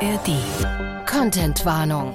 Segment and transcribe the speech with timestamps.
[0.00, 0.30] ARD.
[1.10, 2.14] Contentwarnung.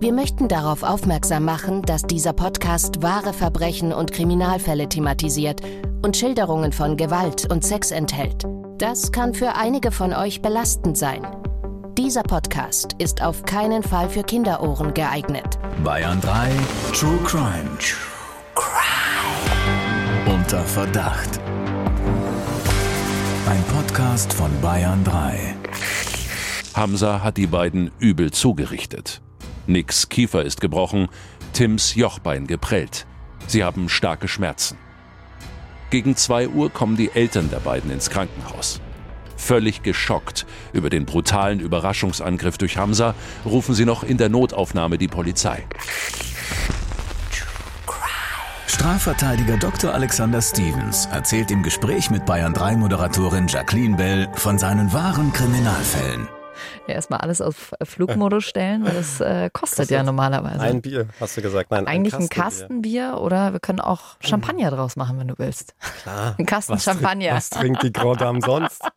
[0.00, 5.60] Wir möchten darauf aufmerksam machen, dass dieser Podcast wahre Verbrechen und Kriminalfälle thematisiert
[6.02, 8.44] und Schilderungen von Gewalt und Sex enthält.
[8.78, 11.24] Das kann für einige von euch belastend sein.
[11.96, 15.60] Dieser Podcast ist auf keinen Fall für Kinderohren geeignet.
[15.84, 16.50] Bayern 3
[16.92, 17.70] True Crime.
[17.78, 18.00] True
[18.56, 20.34] Crime.
[20.34, 21.38] Unter Verdacht.
[23.48, 25.61] Ein Podcast von Bayern 3.
[26.74, 29.20] Hamza hat die beiden übel zugerichtet.
[29.66, 31.08] Nicks Kiefer ist gebrochen,
[31.52, 33.06] Tims Jochbein geprellt.
[33.46, 34.78] Sie haben starke Schmerzen.
[35.90, 38.80] Gegen 2 Uhr kommen die Eltern der beiden ins Krankenhaus.
[39.36, 45.08] Völlig geschockt über den brutalen Überraschungsangriff durch Hamza, rufen sie noch in der Notaufnahme die
[45.08, 45.66] Polizei.
[48.66, 49.92] Strafverteidiger Dr.
[49.92, 56.28] Alexander Stevens erzählt im Gespräch mit Bayern 3 Moderatorin Jacqueline Bell von seinen wahren Kriminalfällen.
[56.86, 60.60] Ja, erstmal alles auf Flugmodus stellen, weil das äh, kostet, kostet, ja normalerweise.
[60.60, 61.70] Ein Bier, hast du gesagt.
[61.70, 63.04] Nein, Eigentlich ein Kastenbier.
[63.04, 65.74] ein Kastenbier oder wir können auch Champagner draus machen, wenn du willst.
[66.02, 66.34] Klar.
[66.38, 67.28] Ein Kasten was Champagner.
[67.28, 68.82] Trink, was trinkt die Grand Dame sonst?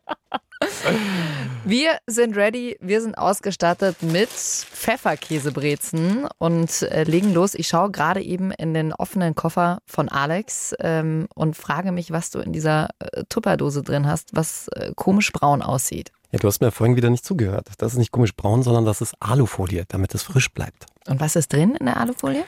[1.64, 7.54] Wir sind ready, wir sind ausgestattet mit Pfefferkäsebrezen und äh, legen los.
[7.54, 12.30] Ich schaue gerade eben in den offenen Koffer von Alex ähm, und frage mich, was
[12.30, 16.12] du in dieser äh, Tupperdose drin hast, was äh, komisch braun aussieht.
[16.32, 17.68] Ja, du hast mir vorhin wieder nicht zugehört.
[17.78, 20.86] Das ist nicht komisch braun, sondern das ist Alufolie, damit es frisch bleibt.
[21.06, 22.44] Und was ist drin in der Alufolie?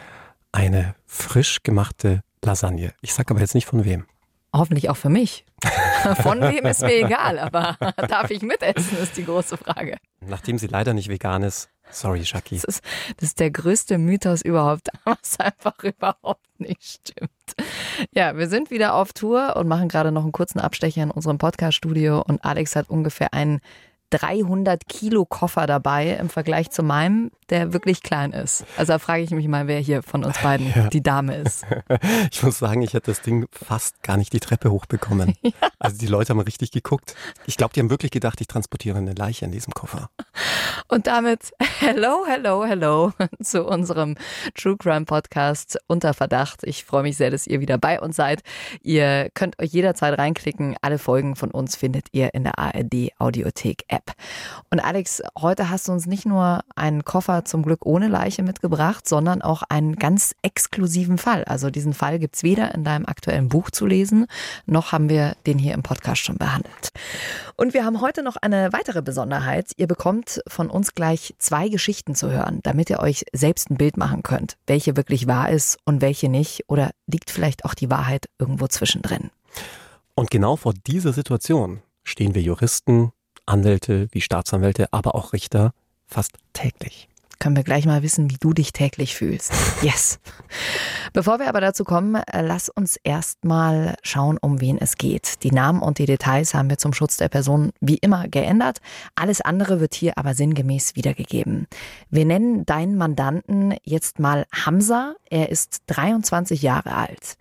[0.53, 2.93] Eine frisch gemachte Lasagne.
[3.01, 4.07] Ich sag aber jetzt nicht von wem.
[4.53, 5.45] Hoffentlich auch für mich.
[6.23, 7.77] Von wem ist mir egal, aber
[8.09, 9.97] darf ich mitessen, ist die große Frage.
[10.21, 12.57] Nachdem sie leider nicht vegan ist, sorry, Shaki.
[12.57, 12.85] Das ist,
[13.17, 17.31] das ist der größte Mythos überhaupt, was einfach überhaupt nicht stimmt.
[18.13, 21.39] Ja, wir sind wieder auf Tour und machen gerade noch einen kurzen Abstecher in unserem
[21.39, 23.61] Podcast-Studio und Alex hat ungefähr einen
[24.11, 28.65] 300 Kilo Koffer dabei im Vergleich zu meinem, der wirklich klein ist.
[28.77, 30.89] Also da frage ich mich mal, wer hier von uns beiden ja.
[30.89, 31.65] die Dame ist.
[32.31, 35.35] Ich muss sagen, ich hätte das Ding fast gar nicht die Treppe hochbekommen.
[35.43, 35.71] Ja.
[35.79, 37.15] Also die Leute haben richtig geguckt.
[37.47, 40.11] Ich glaube, die haben wirklich gedacht, ich transportiere eine Leiche in diesem Koffer.
[40.89, 44.17] Und damit hello, hello, hello zu unserem
[44.55, 46.65] True Crime Podcast unter Verdacht.
[46.65, 48.43] Ich freue mich sehr, dass ihr wieder bei uns seid.
[48.83, 50.77] Ihr könnt euch jederzeit reinklicken.
[50.83, 53.99] Alle Folgen von uns findet ihr in der ARD Audiothek App.
[53.99, 54.15] App.
[54.71, 59.09] Und Alex, heute hast du uns nicht nur einen Koffer zum Glück ohne Leiche mitgebracht,
[59.09, 61.45] sondern auch einen ganz exklusiven Fall.
[61.45, 64.27] Also diesen Fall gibt es weder in deinem aktuellen Buch zu lesen,
[64.67, 66.91] noch haben wir den hier im Podcast schon behandelt.
[67.57, 69.73] Und wir haben heute noch eine weitere Besonderheit.
[69.77, 73.97] Ihr bekommt von uns gleich zwei Geschichten zu hören, damit ihr euch selbst ein Bild
[73.97, 76.65] machen könnt, welche wirklich wahr ist und welche nicht.
[76.69, 79.31] Oder liegt vielleicht auch die Wahrheit irgendwo zwischendrin.
[80.15, 83.13] Und genau vor dieser Situation stehen wir Juristen,
[83.47, 85.73] Anwälte wie Staatsanwälte, aber auch Richter
[86.07, 87.08] fast täglich.
[87.41, 89.53] Können wir gleich mal wissen, wie du dich täglich fühlst.
[89.81, 90.19] Yes.
[91.13, 95.45] Bevor wir aber dazu kommen, äh, lass uns erst mal schauen, um wen es geht.
[95.45, 98.79] Die Namen und die Details haben wir zum Schutz der Person wie immer geändert.
[99.15, 101.69] Alles andere wird hier aber sinngemäß wiedergegeben.
[102.11, 105.15] Wir nennen deinen Mandanten jetzt mal Hamza.
[105.31, 107.37] Er ist 23 Jahre alt.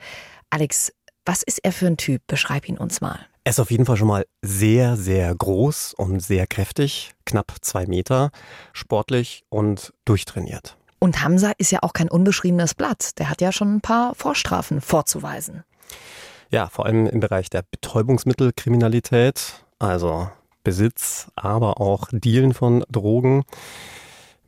[0.52, 0.94] Alex,
[1.26, 2.22] was ist er für ein Typ?
[2.28, 3.20] Beschreib ihn uns mal.
[3.48, 7.86] Er ist auf jeden Fall schon mal sehr, sehr groß und sehr kräftig, knapp zwei
[7.86, 8.32] Meter,
[8.74, 10.76] sportlich und durchtrainiert.
[11.00, 13.18] Und Hamza ist ja auch kein unbeschriebenes Blatt.
[13.20, 15.64] Der hat ja schon ein paar Vorstrafen vorzuweisen.
[16.50, 20.30] Ja, vor allem im Bereich der Betäubungsmittelkriminalität, also
[20.66, 23.46] Besitz, aber auch Dealen von Drogen,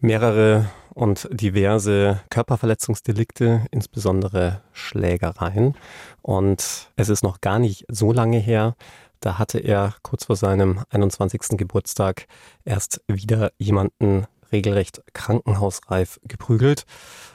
[0.02, 5.76] mehrere und diverse Körperverletzungsdelikte, insbesondere Schlägereien.
[6.22, 8.76] Und es ist noch gar nicht so lange her,
[9.20, 11.58] da hatte er kurz vor seinem 21.
[11.58, 12.26] Geburtstag
[12.64, 16.86] erst wieder jemanden regelrecht krankenhausreif geprügelt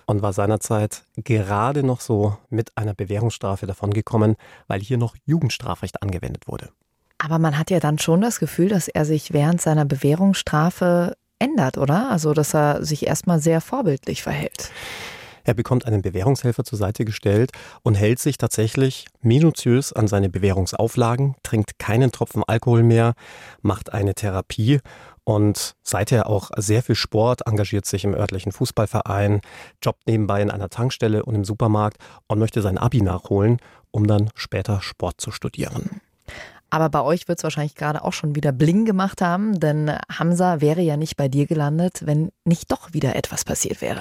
[0.07, 6.49] und war seinerzeit gerade noch so mit einer Bewährungsstrafe davongekommen, weil hier noch Jugendstrafrecht angewendet
[6.49, 6.71] wurde.
[7.19, 11.79] Aber man hat ja dann schon das Gefühl, dass er sich während seiner Bewährungsstrafe ändert,
[11.79, 12.11] oder?
[12.11, 14.71] Also, dass er sich erstmal sehr vorbildlich verhält.
[15.45, 17.53] Er bekommt einen Bewährungshelfer zur Seite gestellt
[17.83, 23.13] und hält sich tatsächlich minutiös an seine Bewährungsauflagen, trinkt keinen Tropfen Alkohol mehr,
[23.61, 24.81] macht eine Therapie
[25.25, 29.43] und seither auch sehr viel Sport, engagiert sich im örtlichen Fußballverein,
[29.83, 33.59] jobbt nebenbei in einer Tankstelle und im Supermarkt und möchte sein Abi nachholen,
[33.91, 36.01] um dann später Sport zu studieren.
[36.75, 40.61] Aber bei euch wird es wahrscheinlich gerade auch schon wieder bling gemacht haben, denn Hamza
[40.61, 44.01] wäre ja nicht bei dir gelandet, wenn nicht doch wieder etwas passiert wäre.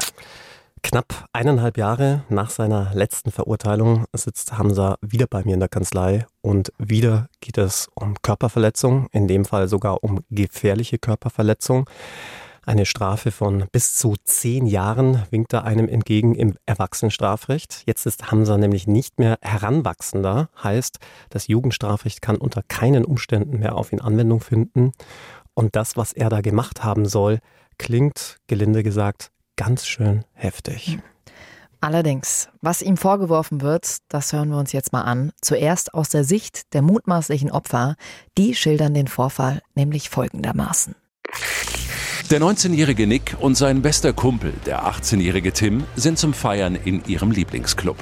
[0.81, 6.25] Knapp eineinhalb Jahre nach seiner letzten Verurteilung sitzt Hamza wieder bei mir in der Kanzlei
[6.42, 11.88] und wieder geht es um Körperverletzung, in dem Fall sogar um gefährliche Körperverletzung.
[12.65, 17.83] Eine Strafe von bis zu zehn Jahren winkt da einem entgegen im Erwachsenenstrafrecht.
[17.86, 21.00] Jetzt ist Hamza nämlich nicht mehr Heranwachsender, heißt,
[21.30, 24.94] das Jugendstrafrecht kann unter keinen Umständen mehr auf ihn Anwendung finden.
[25.54, 27.39] Und das, was er da gemacht haben soll,
[27.77, 31.00] klingt, gelinde gesagt, ganz schön heftig.
[31.81, 35.33] Allerdings, was ihm vorgeworfen wird, das hören wir uns jetzt mal an.
[35.42, 37.98] Zuerst aus der Sicht der mutmaßlichen Opfer.
[38.38, 40.95] Die schildern den Vorfall nämlich folgendermaßen.
[42.31, 47.31] Der 19-jährige Nick und sein bester Kumpel, der 18-jährige Tim, sind zum Feiern in ihrem
[47.31, 47.98] Lieblingsclub.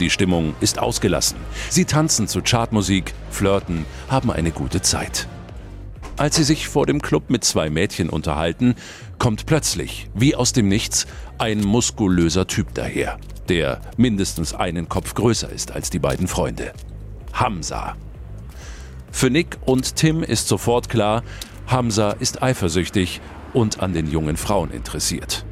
[0.00, 1.38] Die Stimmung ist ausgelassen.
[1.70, 5.26] Sie tanzen zu Chartmusik, flirten, haben eine gute Zeit.
[6.16, 8.76] Als sie sich vor dem Club mit zwei Mädchen unterhalten,
[9.18, 11.06] kommt plötzlich, wie aus dem Nichts,
[11.38, 13.18] ein muskulöser Typ daher,
[13.48, 16.72] der mindestens einen Kopf größer ist als die beiden Freunde.
[17.32, 17.96] Hamza.
[19.10, 21.24] Für Nick und Tim ist sofort klar,
[21.66, 23.20] Hamza ist eifersüchtig
[23.54, 25.46] und an den jungen Frauen interessiert.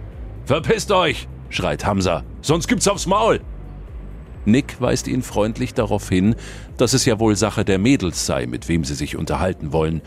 [0.45, 3.41] Verpisst euch, schreit Hamza, sonst gibt's aufs Maul.
[4.45, 6.35] Nick weist ihn freundlich darauf hin,
[6.77, 10.03] dass es ja wohl Sache der Mädels sei, mit wem sie sich unterhalten wollen.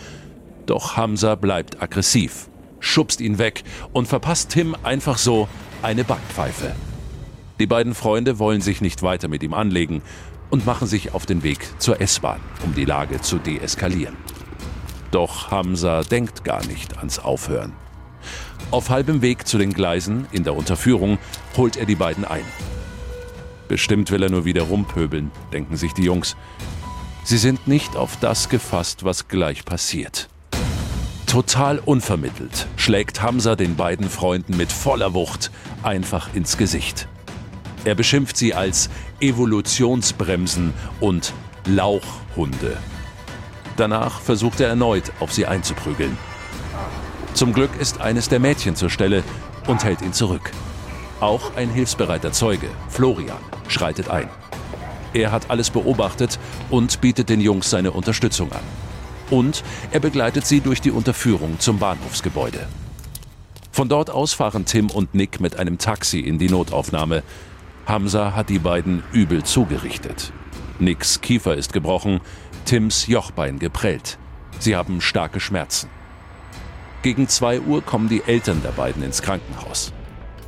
[0.65, 2.49] Doch Hamza bleibt aggressiv,
[2.79, 3.63] schubst ihn weg
[3.93, 5.47] und verpasst Tim einfach so
[5.81, 6.75] eine Backpfeife.
[7.59, 10.01] Die beiden Freunde wollen sich nicht weiter mit ihm anlegen
[10.49, 14.17] und machen sich auf den Weg zur S-Bahn, um die Lage zu deeskalieren.
[15.11, 17.73] Doch Hamza denkt gar nicht ans Aufhören.
[18.71, 21.17] Auf halbem Weg zu den Gleisen in der Unterführung
[21.55, 22.43] holt er die beiden ein.
[23.67, 26.35] Bestimmt will er nur wieder rumpöbeln, denken sich die Jungs.
[27.23, 30.29] Sie sind nicht auf das gefasst, was gleich passiert.
[31.25, 35.51] Total unvermittelt schlägt Hamza den beiden Freunden mit voller Wucht
[35.83, 37.07] einfach ins Gesicht.
[37.83, 38.89] Er beschimpft sie als
[39.19, 41.33] Evolutionsbremsen und
[41.65, 42.77] Lauchhunde.
[43.77, 46.17] Danach versucht er erneut, auf sie einzuprügeln.
[47.35, 49.21] Zum Glück ist eines der Mädchen zur Stelle
[49.67, 50.51] und hält ihn zurück.
[51.19, 53.37] Auch ein hilfsbereiter Zeuge, Florian,
[53.67, 54.29] schreitet ein.
[55.13, 56.39] Er hat alles beobachtet
[56.69, 58.63] und bietet den Jungs seine Unterstützung an.
[59.29, 62.67] Und er begleitet sie durch die Unterführung zum Bahnhofsgebäude.
[63.69, 67.21] Von dort aus fahren Tim und Nick mit einem Taxi in die Notaufnahme.
[67.85, 70.31] Hamza hat die beiden übel zugerichtet.
[70.79, 72.21] Nicks Kiefer ist gebrochen,
[72.63, 74.17] Tims Jochbein geprellt.
[74.59, 75.89] Sie haben starke Schmerzen.
[77.05, 79.93] Gegen 2 Uhr kommen die Eltern der beiden ins Krankenhaus.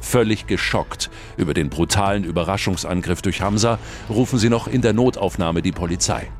[0.01, 3.77] Völlig geschockt über den brutalen Überraschungsangriff durch Hamza,
[4.09, 6.31] rufen sie noch in der Notaufnahme die Polizei.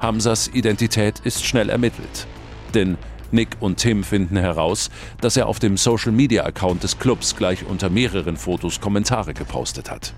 [0.00, 2.26] Hamzas Identität ist schnell ermittelt.
[2.72, 2.96] Denn
[3.30, 4.88] Nick und Tim finden heraus,
[5.20, 10.14] dass er auf dem Social-Media-Account des Clubs gleich unter mehreren Fotos Kommentare gepostet hat.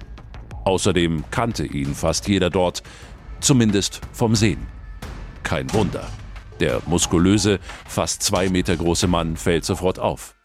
[0.63, 2.85] Außerdem kannte ihn fast jeder dort,
[3.41, 4.65] zumindest vom Sehen.
[5.43, 6.07] Kein Wunder.
[6.63, 10.37] Der muskulöse, fast zwei Meter große Mann fällt sofort auf.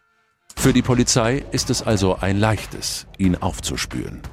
[0.55, 4.23] Für die Polizei ist es also ein leichtes, ihn aufzuspüren.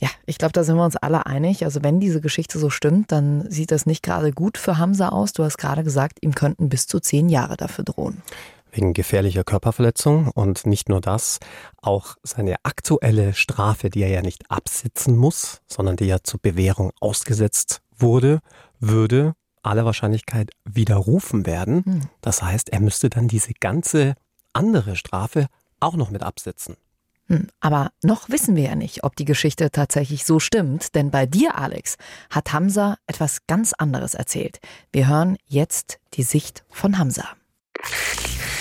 [0.00, 1.64] Ja, ich glaube, da sind wir uns alle einig.
[1.64, 5.32] Also wenn diese Geschichte so stimmt, dann sieht das nicht gerade gut für Hamza aus.
[5.32, 8.20] Du hast gerade gesagt, ihm könnten bis zu zehn Jahre dafür drohen.
[8.72, 11.38] Wegen gefährlicher Körperverletzung und nicht nur das,
[11.82, 16.90] auch seine aktuelle Strafe, die er ja nicht absitzen muss, sondern die ja zur Bewährung
[16.98, 18.40] ausgesetzt wurde,
[18.82, 21.84] würde aller Wahrscheinlichkeit widerrufen werden.
[21.84, 22.00] Hm.
[22.20, 24.14] Das heißt, er müsste dann diese ganze
[24.52, 25.46] andere Strafe
[25.80, 26.76] auch noch mit absitzen.
[27.28, 31.26] Hm, aber noch wissen wir ja nicht, ob die Geschichte tatsächlich so stimmt, denn bei
[31.26, 31.96] dir, Alex,
[32.28, 34.58] hat Hamza etwas ganz anderes erzählt.
[34.92, 37.24] Wir hören jetzt die Sicht von Hamza.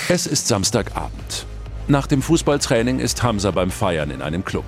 [0.07, 1.46] Es ist Samstagabend.
[1.88, 4.65] Nach dem Fußballtraining ist Hamza beim Feiern in einem Club.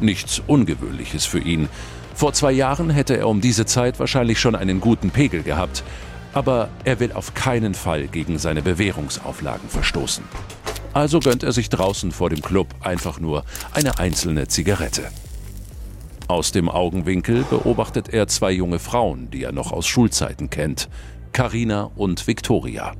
[0.00, 1.68] Nichts Ungewöhnliches für ihn.
[2.14, 5.82] Vor zwei Jahren hätte er um diese Zeit wahrscheinlich schon einen guten Pegel gehabt,
[6.32, 10.24] aber er will auf keinen Fall gegen seine Bewährungsauflagen verstoßen.
[10.92, 15.02] Also gönnt er sich draußen vor dem Club einfach nur eine einzelne Zigarette.
[16.28, 20.88] Aus dem Augenwinkel beobachtet er zwei junge Frauen, die er noch aus Schulzeiten kennt,
[21.32, 22.92] Karina und Victoria.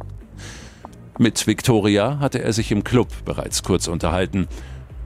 [1.18, 4.49] Mit Victoria hatte er sich im Club bereits kurz unterhalten.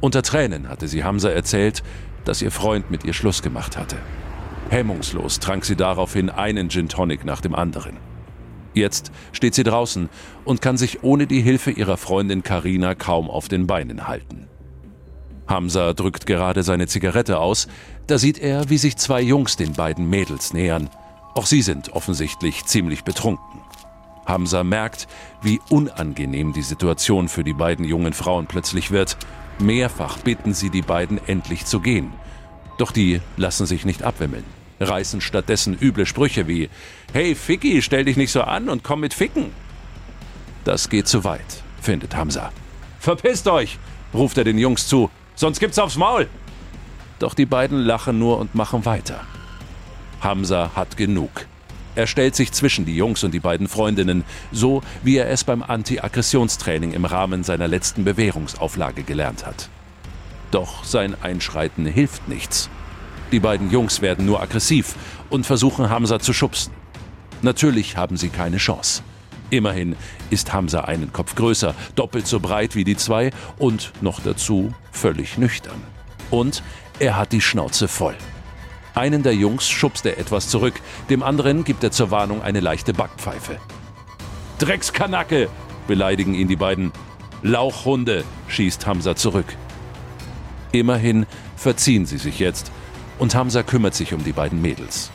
[0.00, 1.82] Unter Tränen hatte sie Hamza erzählt,
[2.28, 3.96] dass ihr Freund mit ihr Schluss gemacht hatte.
[4.68, 7.96] Hemmungslos trank sie daraufhin einen Gin Tonic nach dem anderen.
[8.74, 10.10] Jetzt steht sie draußen
[10.44, 14.46] und kann sich ohne die Hilfe ihrer Freundin Karina kaum auf den Beinen halten.
[15.46, 17.66] Hamza drückt gerade seine Zigarette aus,
[18.06, 20.90] da sieht er, wie sich zwei Jungs den beiden Mädels nähern.
[21.34, 23.60] Auch sie sind offensichtlich ziemlich betrunken.
[24.28, 25.08] Hamza merkt,
[25.42, 29.16] wie unangenehm die Situation für die beiden jungen Frauen plötzlich wird
[29.60, 32.12] Mehrfach bitten sie die beiden endlich zu gehen.
[32.78, 34.44] Doch die lassen sich nicht abwimmeln,
[34.80, 36.70] reißen stattdessen üble Sprüche wie
[37.12, 39.50] Hey Ficky, stell dich nicht so an und komm mit Ficken.
[40.64, 42.52] Das geht zu weit, findet Hamza.
[43.00, 43.78] Verpisst euch,
[44.14, 46.28] ruft er den Jungs zu, sonst gibt's aufs Maul.
[47.18, 49.20] Doch die beiden lachen nur und machen weiter.
[50.20, 51.46] Hamza hat genug.
[51.98, 55.64] Er stellt sich zwischen die Jungs und die beiden Freundinnen, so wie er es beim
[55.64, 59.68] Anti-Aggressionstraining im Rahmen seiner letzten Bewährungsauflage gelernt hat.
[60.52, 62.70] Doch sein Einschreiten hilft nichts.
[63.32, 64.94] Die beiden Jungs werden nur aggressiv
[65.28, 66.72] und versuchen Hamza zu schubsen.
[67.42, 69.02] Natürlich haben sie keine Chance.
[69.50, 69.96] Immerhin
[70.30, 75.36] ist Hamza einen Kopf größer, doppelt so breit wie die zwei und noch dazu völlig
[75.36, 75.82] nüchtern.
[76.30, 76.62] Und
[77.00, 78.14] er hat die Schnauze voll.
[78.98, 80.74] Einen der Jungs schubst er etwas zurück,
[81.08, 83.60] dem anderen gibt er zur Warnung eine leichte Backpfeife.
[84.58, 85.48] Dreckskanacke!
[85.86, 86.90] beleidigen ihn die beiden.
[87.44, 88.24] Lauchhunde!
[88.48, 89.46] schießt Hamza zurück.
[90.72, 92.72] Immerhin verziehen sie sich jetzt
[93.20, 95.12] und Hamza kümmert sich um die beiden Mädels.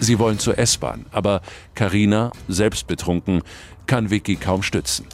[0.00, 1.42] Sie wollen zur S-Bahn, aber
[1.74, 3.42] Karina, selbst betrunken,
[3.86, 5.04] kann Vicky kaum stützen.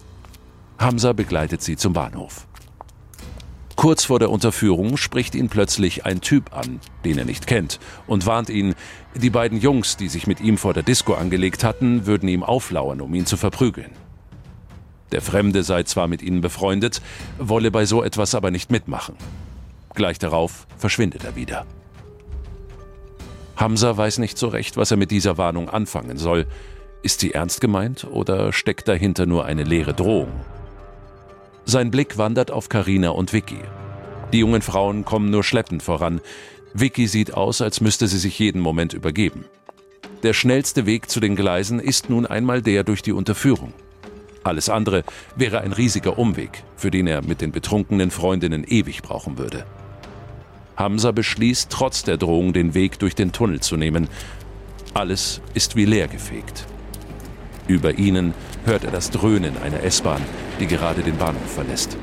[0.78, 2.46] Hamza begleitet sie zum Bahnhof.
[3.78, 8.26] Kurz vor der Unterführung spricht ihn plötzlich ein Typ an, den er nicht kennt, und
[8.26, 8.74] warnt ihn,
[9.14, 13.00] die beiden Jungs, die sich mit ihm vor der Disco angelegt hatten, würden ihm auflauern,
[13.00, 13.92] um ihn zu verprügeln.
[15.12, 17.00] Der Fremde sei zwar mit ihnen befreundet,
[17.38, 19.14] wolle bei so etwas aber nicht mitmachen.
[19.94, 21.64] Gleich darauf verschwindet er wieder.
[23.56, 26.48] Hamza weiß nicht so recht, was er mit dieser Warnung anfangen soll.
[27.04, 30.32] Ist sie ernst gemeint oder steckt dahinter nur eine leere Drohung?
[31.70, 33.60] Sein Blick wandert auf Karina und Vicky.
[34.32, 36.22] Die jungen Frauen kommen nur schleppend voran.
[36.72, 39.44] Vicky sieht aus, als müsste sie sich jeden Moment übergeben.
[40.22, 43.74] Der schnellste Weg zu den Gleisen ist nun einmal der durch die Unterführung.
[44.44, 45.04] Alles andere
[45.36, 49.66] wäre ein riesiger Umweg, für den er mit den betrunkenen Freundinnen ewig brauchen würde.
[50.74, 54.08] Hamza beschließt, trotz der Drohung den Weg durch den Tunnel zu nehmen.
[54.94, 56.64] Alles ist wie leergefegt.
[57.66, 58.32] Über ihnen
[58.68, 60.22] hört er das Dröhnen einer S-Bahn,
[60.60, 61.96] die gerade den Bahnhof verlässt.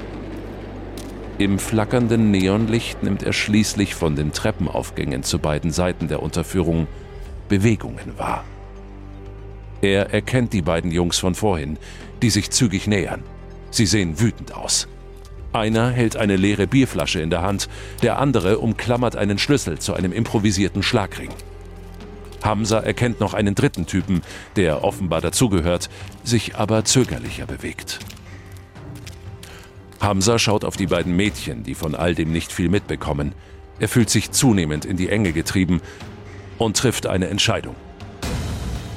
[1.37, 6.87] Im flackernden Neonlicht nimmt er schließlich von den Treppenaufgängen zu beiden Seiten der Unterführung
[7.49, 8.43] Bewegungen wahr.
[9.81, 11.77] Er erkennt die beiden Jungs von vorhin,
[12.21, 13.21] die sich zügig nähern.
[13.69, 14.87] Sie sehen wütend aus.
[15.53, 17.69] Einer hält eine leere Bierflasche in der Hand,
[18.01, 21.29] der andere umklammert einen Schlüssel zu einem improvisierten Schlagring.
[22.45, 24.21] Hamza erkennt noch einen dritten Typen,
[24.55, 25.89] der offenbar dazugehört,
[26.23, 27.99] sich aber zögerlicher bewegt.
[29.99, 33.33] Hamza schaut auf die beiden Mädchen, die von all dem nicht viel mitbekommen.
[33.79, 35.81] Er fühlt sich zunehmend in die Enge getrieben
[36.57, 37.75] und trifft eine Entscheidung.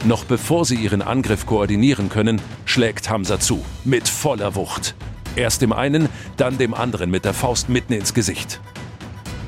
[0.05, 4.95] Noch bevor sie ihren Angriff koordinieren können, schlägt Hamza zu, mit voller Wucht.
[5.35, 8.61] Erst dem einen, dann dem anderen mit der Faust mitten ins Gesicht.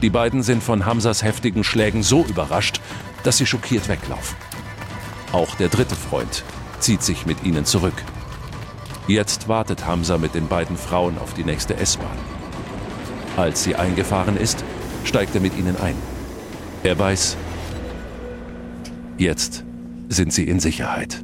[0.03, 2.81] Die beiden sind von Hamsas heftigen Schlägen so überrascht,
[3.25, 4.37] dass sie schockiert weglaufen.
[5.33, 6.45] Auch der dritte Freund
[6.81, 7.95] zieht sich mit ihnen zurück.
[9.07, 12.19] Jetzt wartet Hamza mit den beiden Frauen auf die nächste S-Bahn.
[13.37, 14.65] Als sie eingefahren ist,
[15.05, 15.97] steigt er mit ihnen ein.
[16.83, 17.37] Er weiß,
[19.19, 19.65] jetzt
[20.09, 21.23] sind sie in Sicherheit.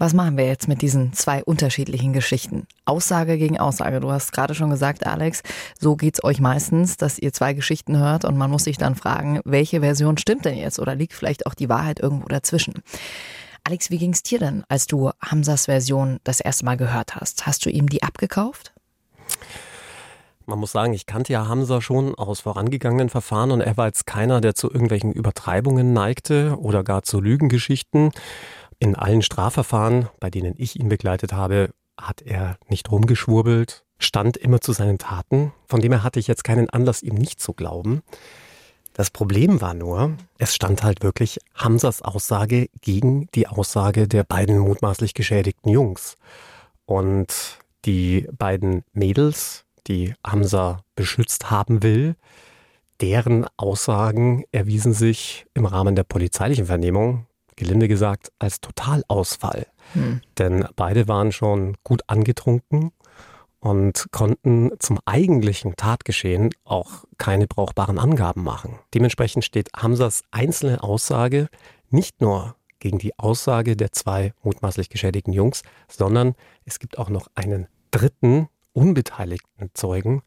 [0.00, 2.68] Was machen wir jetzt mit diesen zwei unterschiedlichen Geschichten?
[2.84, 3.98] Aussage gegen Aussage.
[3.98, 5.42] Du hast gerade schon gesagt, Alex,
[5.76, 9.40] so geht's euch meistens, dass ihr zwei Geschichten hört und man muss sich dann fragen,
[9.44, 12.74] welche Version stimmt denn jetzt oder liegt vielleicht auch die Wahrheit irgendwo dazwischen?
[13.64, 17.46] Alex, wie ging's dir denn, als du Hamsas Version das erste Mal gehört hast?
[17.46, 18.72] Hast du ihm die abgekauft?
[20.46, 24.06] Man muss sagen, ich kannte ja Hamza schon aus vorangegangenen Verfahren und er war jetzt
[24.06, 28.12] keiner, der zu irgendwelchen Übertreibungen neigte oder gar zu Lügengeschichten.
[28.80, 31.70] In allen Strafverfahren, bei denen ich ihn begleitet habe,
[32.00, 35.52] hat er nicht rumgeschwurbelt, stand immer zu seinen Taten.
[35.66, 38.02] Von dem her hatte ich jetzt keinen Anlass, ihm nicht zu glauben.
[38.92, 44.58] Das Problem war nur, es stand halt wirklich Hamsas Aussage gegen die Aussage der beiden
[44.58, 46.16] mutmaßlich geschädigten Jungs.
[46.84, 52.16] Und die beiden Mädels, die Hamza beschützt haben will,
[53.00, 57.27] deren Aussagen erwiesen sich im Rahmen der polizeilichen Vernehmung
[57.58, 59.66] gelinde gesagt, als Totalausfall.
[59.92, 60.22] Hm.
[60.38, 62.92] Denn beide waren schon gut angetrunken
[63.60, 68.78] und konnten zum eigentlichen Tatgeschehen auch keine brauchbaren Angaben machen.
[68.94, 71.48] Dementsprechend steht Hamsas einzelne Aussage
[71.90, 76.34] nicht nur gegen die Aussage der zwei mutmaßlich geschädigten Jungs, sondern
[76.64, 80.22] es gibt auch noch einen dritten unbeteiligten Zeugen,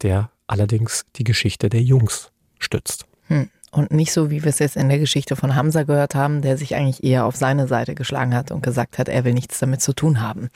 [0.00, 3.06] der allerdings die Geschichte der Jungs stützt.
[3.26, 3.50] Hm.
[3.74, 6.58] Und nicht so, wie wir es jetzt in der Geschichte von Hamza gehört haben, der
[6.58, 9.80] sich eigentlich eher auf seine Seite geschlagen hat und gesagt hat, er will nichts damit
[9.80, 10.50] zu tun haben.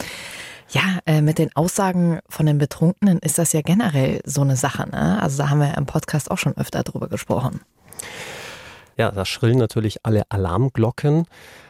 [0.68, 4.88] Ja, äh, mit den Aussagen von den Betrunkenen ist das ja generell so eine Sache.
[4.90, 5.20] Ne?
[5.22, 7.60] Also da haben wir im Podcast auch schon öfter drüber gesprochen.
[8.98, 11.26] Ja, da schrillen natürlich alle Alarmglocken,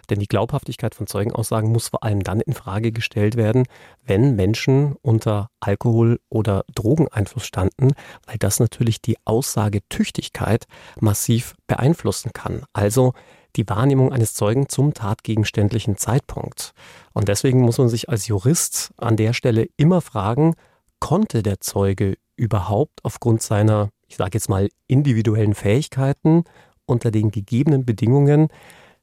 [0.08, 3.64] denn die Glaubhaftigkeit von Zeugenaussagen muss vor allem dann in Frage gestellt werden,
[4.04, 7.92] wenn Menschen unter Alkohol- oder Drogeneinfluss standen,
[8.26, 10.66] weil das natürlich die Aussagetüchtigkeit
[11.00, 12.62] massiv beeinflussen kann.
[12.72, 13.12] Also
[13.56, 16.72] die Wahrnehmung eines Zeugen zum tatgegenständlichen Zeitpunkt.
[17.12, 20.54] Und deswegen muss man sich als Jurist an der Stelle immer fragen,
[21.00, 26.44] konnte der Zeuge überhaupt aufgrund seiner, ich sage jetzt mal, individuellen Fähigkeiten
[26.86, 28.48] unter den gegebenen Bedingungen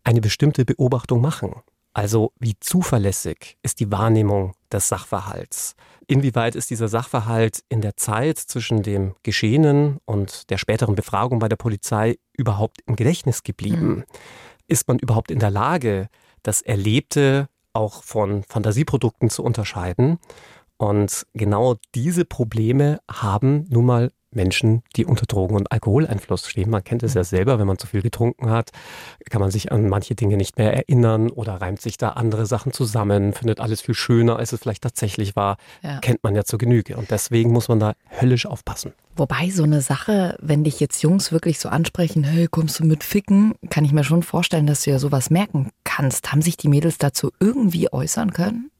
[0.04, 1.56] eine bestimmte Beobachtung machen?
[1.94, 5.76] Also wie zuverlässig ist die Wahrnehmung des Sachverhalts?
[6.08, 11.48] Inwieweit ist dieser Sachverhalt in der Zeit zwischen dem Geschehenen und der späteren Befragung bei
[11.48, 13.88] der Polizei überhaupt im Gedächtnis geblieben?
[13.88, 14.04] Mhm.
[14.68, 16.10] Ist man überhaupt in der Lage,
[16.42, 20.18] das Erlebte auch von Fantasieprodukten zu unterscheiden?
[20.78, 26.70] Und genau diese Probleme haben nun mal Menschen, die unter Drogen- und Alkoholeinfluss stehen.
[26.70, 28.72] Man kennt es ja selber, wenn man zu viel getrunken hat,
[29.30, 32.74] kann man sich an manche Dinge nicht mehr erinnern oder reimt sich da andere Sachen
[32.74, 35.58] zusammen, findet alles viel schöner, als es vielleicht tatsächlich war.
[35.82, 36.00] Ja.
[36.00, 36.98] Kennt man ja zur Genüge.
[36.98, 38.94] Und deswegen muss man da höllisch aufpassen.
[39.16, 43.04] Wobei so eine Sache, wenn dich jetzt Jungs wirklich so ansprechen, hey, kommst du mit
[43.04, 46.32] Ficken, kann ich mir schon vorstellen, dass du ja sowas merken kannst.
[46.32, 48.72] Haben sich die Mädels dazu irgendwie äußern können?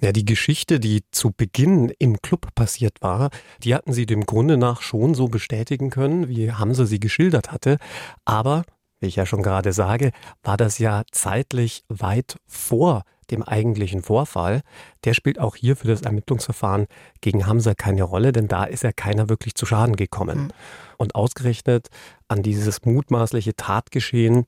[0.00, 3.30] Ja, die Geschichte, die zu Beginn im Club passiert war,
[3.62, 7.78] die hatten sie dem Grunde nach schon so bestätigen können, wie Hamza sie geschildert hatte.
[8.24, 8.64] Aber,
[9.00, 10.10] wie ich ja schon gerade sage,
[10.42, 14.62] war das ja zeitlich weit vor dem eigentlichen Vorfall.
[15.04, 16.86] Der spielt auch hier für das Ermittlungsverfahren
[17.20, 20.38] gegen Hamza keine Rolle, denn da ist ja keiner wirklich zu Schaden gekommen.
[20.38, 20.50] Mhm.
[20.98, 21.88] Und ausgerechnet
[22.28, 24.46] an dieses mutmaßliche Tatgeschehen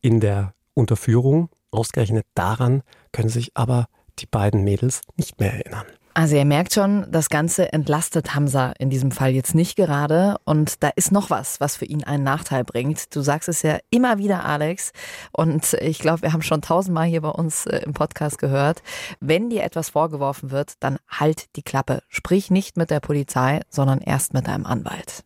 [0.00, 3.86] in der Unterführung, ausgerechnet daran können sich aber
[4.18, 5.86] die beiden Mädels nicht mehr erinnern.
[6.16, 10.36] Also ihr merkt schon, das Ganze entlastet Hamza in diesem Fall jetzt nicht gerade.
[10.44, 13.14] Und da ist noch was, was für ihn einen Nachteil bringt.
[13.14, 14.92] Du sagst es ja immer wieder, Alex.
[15.30, 18.82] Und ich glaube, wir haben schon tausendmal hier bei uns äh, im Podcast gehört.
[19.20, 22.00] Wenn dir etwas vorgeworfen wird, dann halt die Klappe.
[22.08, 25.22] Sprich nicht mit der Polizei, sondern erst mit deinem Anwalt.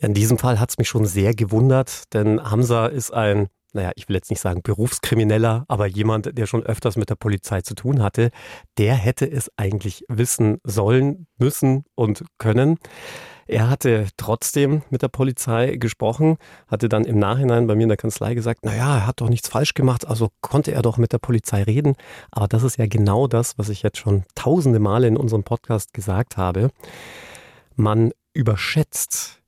[0.00, 4.08] In diesem Fall hat es mich schon sehr gewundert, denn Hamza ist ein naja, ich
[4.08, 8.02] will jetzt nicht sagen Berufskrimineller, aber jemand, der schon öfters mit der Polizei zu tun
[8.02, 8.30] hatte,
[8.78, 12.78] der hätte es eigentlich wissen sollen, müssen und können.
[13.46, 17.98] Er hatte trotzdem mit der Polizei gesprochen, hatte dann im Nachhinein bei mir in der
[17.98, 21.18] Kanzlei gesagt, naja, er hat doch nichts falsch gemacht, also konnte er doch mit der
[21.18, 21.94] Polizei reden.
[22.30, 25.92] Aber das ist ja genau das, was ich jetzt schon tausende Male in unserem Podcast
[25.92, 26.70] gesagt habe.
[27.76, 29.42] Man überschätzt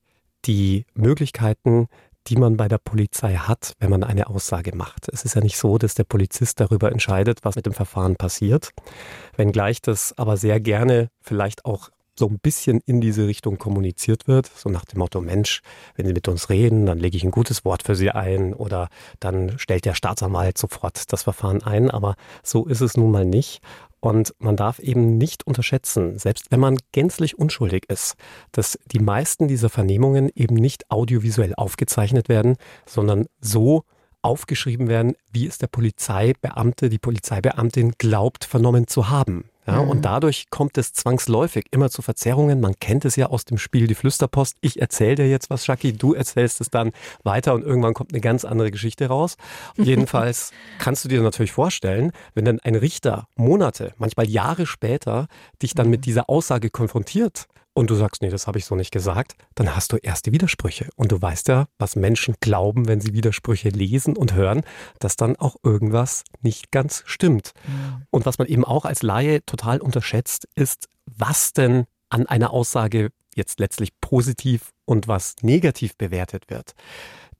[0.44, 1.88] die Möglichkeiten,
[2.28, 5.08] die man bei der Polizei hat, wenn man eine Aussage macht.
[5.12, 8.70] Es ist ja nicht so, dass der Polizist darüber entscheidet, was mit dem Verfahren passiert,
[9.36, 14.46] wenngleich das aber sehr gerne vielleicht auch so ein bisschen in diese Richtung kommuniziert wird,
[14.46, 15.60] so nach dem Motto, Mensch,
[15.96, 18.88] wenn Sie mit uns reden, dann lege ich ein gutes Wort für Sie ein oder
[19.20, 23.60] dann stellt der Staatsanwalt sofort das Verfahren ein, aber so ist es nun mal nicht.
[24.00, 28.14] Und man darf eben nicht unterschätzen, selbst wenn man gänzlich unschuldig ist,
[28.52, 33.85] dass die meisten dieser Vernehmungen eben nicht audiovisuell aufgezeichnet werden, sondern so
[34.22, 39.48] aufgeschrieben werden, wie es der Polizeibeamte, die Polizeibeamtin glaubt, vernommen zu haben.
[39.66, 39.90] Ja, mhm.
[39.90, 42.61] Und dadurch kommt es zwangsläufig immer zu Verzerrungen.
[42.61, 44.57] Man kennt es ja aus dem Spiel Die Flüsterpost.
[44.61, 46.92] Ich erzähle dir jetzt was, Shaki, du erzählst es dann
[47.24, 49.37] weiter und irgendwann kommt eine ganz andere Geschichte raus.
[49.76, 55.26] Jedenfalls kannst du dir natürlich vorstellen, wenn dann ein Richter Monate, manchmal Jahre später
[55.62, 56.05] dich dann mit mhm.
[56.05, 59.92] dieser Aussage konfrontiert und du sagst, nee, das habe ich so nicht gesagt, dann hast
[59.92, 60.88] du erste Widersprüche.
[60.96, 64.62] Und du weißt ja, was Menschen glauben, wenn sie Widersprüche lesen und hören,
[64.98, 67.52] dass dann auch irgendwas nicht ganz stimmt.
[67.68, 68.00] Ja.
[68.08, 73.10] Und was man eben auch als Laie total unterschätzt, ist, was denn an einer Aussage
[73.34, 76.72] jetzt letztlich positiv und was negativ bewertet wird.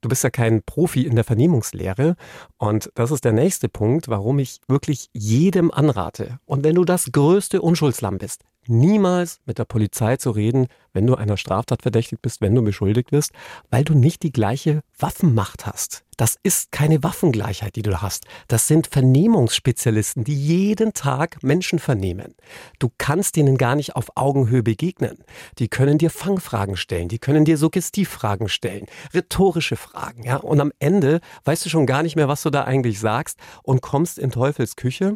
[0.01, 2.15] Du bist ja kein Profi in der Vernehmungslehre
[2.57, 6.37] und das ist der nächste Punkt, warum ich wirklich jedem anrate.
[6.45, 11.15] Und wenn du das größte Unschuldslamm bist, niemals mit der Polizei zu reden, wenn du
[11.15, 13.31] einer Straftat verdächtigt bist, wenn du beschuldigt wirst,
[13.69, 16.03] weil du nicht die gleiche Waffenmacht hast.
[16.17, 18.25] Das ist keine Waffengleichheit, die du hast.
[18.47, 22.33] Das sind Vernehmungsspezialisten, die jeden Tag Menschen vernehmen.
[22.79, 25.19] Du kannst ihnen gar nicht auf Augenhöhe begegnen.
[25.59, 30.37] Die können dir Fangfragen stellen, die können dir Suggestivfragen stellen, rhetorische Fragen, ja.
[30.37, 33.81] Und am Ende weißt du schon gar nicht mehr, was du da eigentlich sagst und
[33.81, 35.13] kommst in Teufels Küche.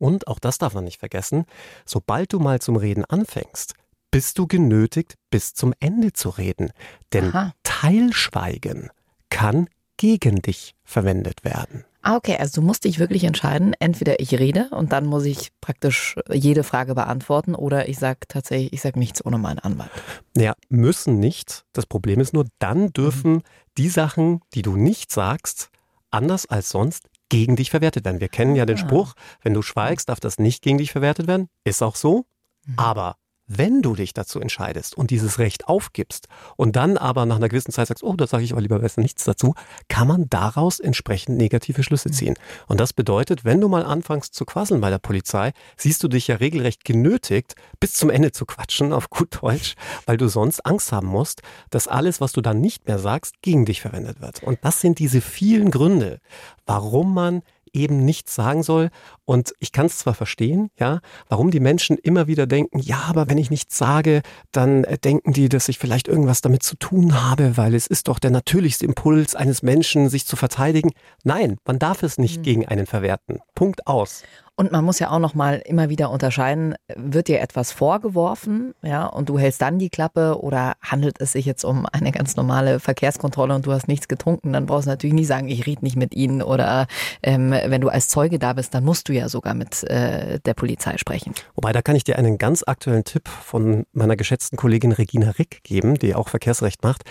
[0.00, 1.44] Und auch das darf man nicht vergessen,
[1.84, 3.74] sobald du mal zum Reden anfängst,
[4.10, 6.72] bist du genötigt, bis zum Ende zu reden.
[7.12, 7.52] Denn Aha.
[7.62, 8.90] Teilschweigen
[9.28, 11.84] kann gegen dich verwendet werden.
[12.02, 15.50] Ah, okay, also du musst dich wirklich entscheiden, entweder ich rede und dann muss ich
[15.60, 19.90] praktisch jede Frage beantworten oder ich sage tatsächlich, ich sage nichts ohne meinen Anwalt.
[20.34, 21.66] Naja, müssen nicht.
[21.74, 23.42] Das Problem ist nur, dann dürfen mhm.
[23.76, 25.68] die Sachen, die du nicht sagst,
[26.10, 28.20] anders als sonst gegen dich verwertet werden.
[28.20, 28.80] Wir kennen ja den ah.
[28.80, 31.48] Spruch, wenn du schweigst, darf das nicht gegen dich verwertet werden.
[31.64, 32.26] Ist auch so.
[32.66, 32.74] Mhm.
[32.76, 33.16] Aber
[33.52, 37.72] wenn du dich dazu entscheidest und dieses Recht aufgibst und dann aber nach einer gewissen
[37.72, 39.54] Zeit sagst, oh, da sage ich aber lieber besser nichts dazu,
[39.88, 42.36] kann man daraus entsprechend negative Schlüsse ziehen.
[42.68, 46.28] Und das bedeutet, wenn du mal anfängst zu quasseln bei der Polizei, siehst du dich
[46.28, 49.74] ja regelrecht genötigt, bis zum Ende zu quatschen, auf gut Deutsch,
[50.06, 53.64] weil du sonst Angst haben musst, dass alles, was du dann nicht mehr sagst, gegen
[53.64, 54.44] dich verwendet wird.
[54.44, 56.20] Und das sind diese vielen Gründe,
[56.66, 58.90] warum man eben nichts sagen soll.
[59.30, 63.28] Und ich kann es zwar verstehen, ja, warum die Menschen immer wieder denken, ja, aber
[63.28, 67.22] wenn ich nichts sage, dann äh, denken die, dass ich vielleicht irgendwas damit zu tun
[67.22, 70.90] habe, weil es ist doch der natürlichste Impuls eines Menschen, sich zu verteidigen.
[71.22, 72.42] Nein, man darf es nicht mhm.
[72.42, 73.38] gegen einen verwerten.
[73.54, 74.24] Punkt aus.
[74.60, 79.06] Und man muss ja auch noch mal immer wieder unterscheiden, wird dir etwas vorgeworfen, ja,
[79.06, 82.78] und du hältst dann die Klappe oder handelt es sich jetzt um eine ganz normale
[82.78, 85.96] Verkehrskontrolle und du hast nichts getrunken, dann brauchst du natürlich nie sagen, ich rede nicht
[85.96, 86.88] mit ihnen oder
[87.22, 90.54] ähm, wenn du als Zeuge da bist, dann musst du ja sogar mit äh, der
[90.54, 91.34] Polizei sprechen.
[91.54, 95.62] Wobei, da kann ich dir einen ganz aktuellen Tipp von meiner geschätzten Kollegin Regina Rick
[95.62, 97.02] geben, die auch Verkehrsrecht macht.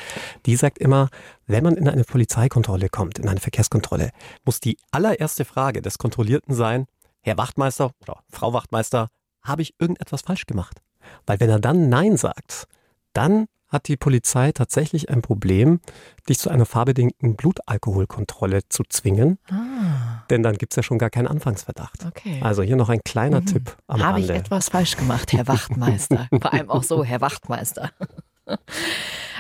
[0.45, 1.09] Die sagt immer,
[1.47, 4.11] wenn man in eine Polizeikontrolle kommt, in eine Verkehrskontrolle,
[4.45, 6.85] muss die allererste Frage des Kontrollierten sein,
[7.21, 9.09] Herr Wachtmeister oder Frau Wachtmeister,
[9.43, 10.81] habe ich irgendetwas falsch gemacht?
[11.25, 12.67] Weil wenn er dann Nein sagt,
[13.13, 15.79] dann hat die Polizei tatsächlich ein Problem,
[16.27, 19.37] dich zu einer fahrbedingten Blutalkoholkontrolle zu zwingen.
[19.49, 20.08] Ah.
[20.29, 22.05] Denn dann gibt es ja schon gar keinen Anfangsverdacht.
[22.05, 22.39] Okay.
[22.41, 23.45] Also hier noch ein kleiner mhm.
[23.45, 26.27] Tipp am Habe ich etwas falsch gemacht, Herr Wachtmeister?
[26.41, 27.91] Vor allem auch so, Herr Wachtmeister.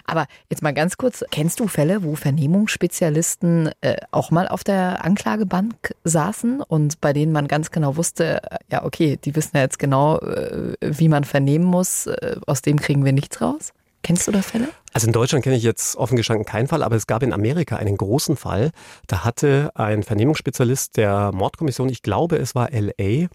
[0.05, 5.05] Aber jetzt mal ganz kurz, kennst du Fälle, wo Vernehmungsspezialisten äh, auch mal auf der
[5.05, 9.61] Anklagebank saßen und bei denen man ganz genau wusste, äh, ja, okay, die wissen ja
[9.61, 13.71] jetzt genau, äh, wie man vernehmen muss, äh, aus dem kriegen wir nichts raus?
[14.01, 14.69] Kennst du da Fälle?
[14.93, 17.75] Also in Deutschland kenne ich jetzt offen gestanden keinen Fall, aber es gab in Amerika
[17.75, 18.71] einen großen Fall.
[19.07, 23.27] Da hatte ein Vernehmungsspezialist der Mordkommission, ich glaube es war LA,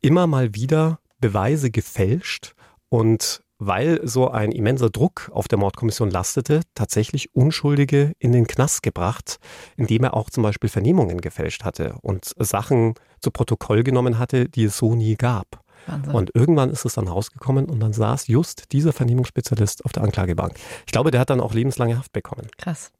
[0.00, 2.54] immer mal wieder Beweise gefälscht
[2.88, 8.82] und weil so ein immenser Druck auf der Mordkommission lastete, tatsächlich Unschuldige in den Knast
[8.82, 9.38] gebracht,
[9.76, 14.64] indem er auch zum Beispiel Vernehmungen gefälscht hatte und Sachen zu Protokoll genommen hatte, die
[14.64, 15.64] es so nie gab.
[15.88, 16.14] Wahnsinn.
[16.14, 20.54] Und irgendwann ist es dann rausgekommen und dann saß just dieser Vernehmungsspezialist auf der Anklagebank.
[20.86, 22.48] Ich glaube, der hat dann auch lebenslange Haft bekommen.
[22.58, 22.92] Krass.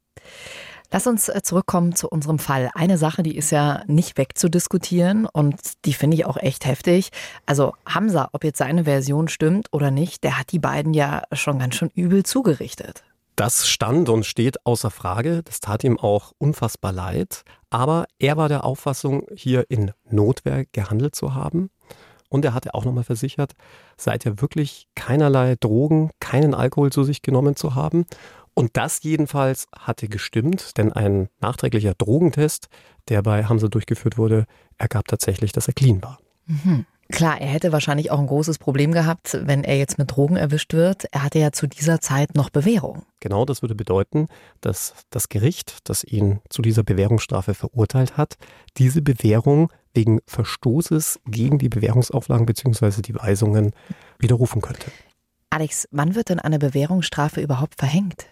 [0.91, 2.71] Lass uns äh, zurückkommen zu unserem Fall.
[2.73, 7.11] Eine Sache, die ist ja nicht wegzudiskutieren und die finde ich auch echt heftig.
[7.45, 11.59] Also Hamza, ob jetzt seine Version stimmt oder nicht, der hat die beiden ja schon
[11.59, 13.03] ganz schön übel zugerichtet.
[13.35, 15.43] Das stand und steht außer Frage.
[15.43, 17.43] Das tat ihm auch unfassbar leid.
[17.69, 21.69] Aber er war der Auffassung, hier in Notwehr gehandelt zu haben.
[22.29, 23.53] Und er hatte auch nochmal versichert,
[23.97, 28.05] seither wirklich keinerlei Drogen, keinen Alkohol zu sich genommen zu haben.
[28.53, 32.67] Und das jedenfalls hatte gestimmt, denn ein nachträglicher Drogentest,
[33.07, 34.45] der bei Hamza durchgeführt wurde,
[34.77, 36.19] ergab tatsächlich, dass er clean war.
[36.45, 36.85] Mhm.
[37.11, 40.73] Klar, er hätte wahrscheinlich auch ein großes Problem gehabt, wenn er jetzt mit Drogen erwischt
[40.73, 41.05] wird.
[41.11, 43.03] Er hatte ja zu dieser Zeit noch Bewährung.
[43.19, 44.27] Genau, das würde bedeuten,
[44.61, 48.35] dass das Gericht, das ihn zu dieser Bewährungsstrafe verurteilt hat,
[48.77, 53.01] diese Bewährung wegen Verstoßes gegen die Bewährungsauflagen bzw.
[53.01, 53.71] die Weisungen
[54.19, 54.91] widerrufen könnte.
[55.49, 58.27] Alex, wann wird denn eine Bewährungsstrafe überhaupt verhängt?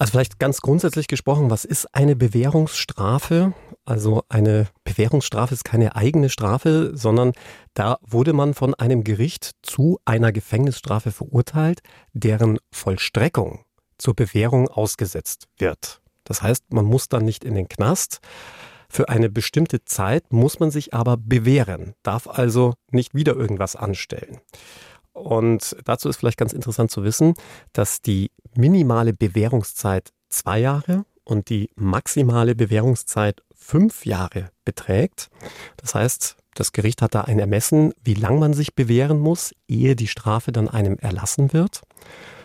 [0.00, 3.52] Also vielleicht ganz grundsätzlich gesprochen, was ist eine Bewährungsstrafe?
[3.84, 7.32] Also eine Bewährungsstrafe ist keine eigene Strafe, sondern
[7.74, 11.80] da wurde man von einem Gericht zu einer Gefängnisstrafe verurteilt,
[12.14, 13.66] deren Vollstreckung
[13.98, 16.00] zur Bewährung ausgesetzt wird.
[16.24, 18.20] Das heißt, man muss dann nicht in den Knast.
[18.88, 24.40] Für eine bestimmte Zeit muss man sich aber bewähren, darf also nicht wieder irgendwas anstellen.
[25.12, 27.34] Und dazu ist vielleicht ganz interessant zu wissen,
[27.72, 35.30] dass die minimale Bewährungszeit zwei Jahre und die maximale Bewährungszeit fünf Jahre beträgt.
[35.76, 39.94] Das heißt, das Gericht hat da ein Ermessen, wie lang man sich bewähren muss, ehe
[39.94, 41.82] die Strafe dann einem erlassen wird.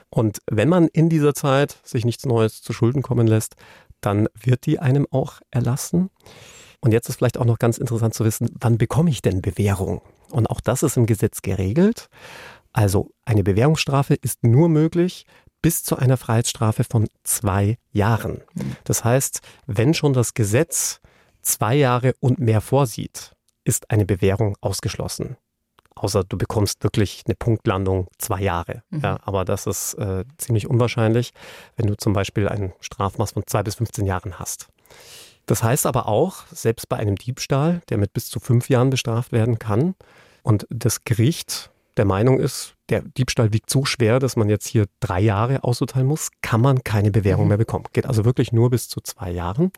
[0.10, 3.56] Und wenn man in dieser Zeit sich nichts Neues zu Schulden kommen lässt,
[4.01, 6.10] dann wird die einem auch erlassen.
[6.80, 10.01] Und jetzt ist vielleicht auch noch ganz interessant zu wissen, wann bekomme ich denn Bewährung?
[10.30, 12.08] Und auch das ist im Gesetz geregelt.
[12.75, 15.25] Also eine Bewährungsstrafe ist nur möglich
[15.61, 18.41] bis zu einer Freiheitsstrafe von zwei Jahren.
[18.83, 20.99] Das heißt, wenn schon das Gesetz
[21.41, 23.31] zwei Jahre und mehr vorsieht,
[23.63, 25.38] ist eine Bewährung ausgeschlossen.
[25.95, 28.83] Außer du bekommst wirklich eine Punktlandung zwei Jahre.
[28.89, 28.99] Mhm.
[28.99, 31.31] Ja, aber das ist äh, ziemlich unwahrscheinlich,
[31.77, 34.67] wenn du zum Beispiel ein Strafmaß von zwei bis 15 Jahren hast.
[35.45, 39.31] Das heißt aber auch, selbst bei einem Diebstahl, der mit bis zu fünf Jahren bestraft
[39.31, 39.95] werden kann,
[40.43, 44.86] und das Gericht der Meinung ist, der Diebstahl wiegt so schwer, dass man jetzt hier
[44.99, 47.49] drei Jahre ausurteilen muss, kann man keine Bewährung mhm.
[47.49, 47.86] mehr bekommen.
[47.93, 49.71] Geht also wirklich nur bis zu zwei Jahren.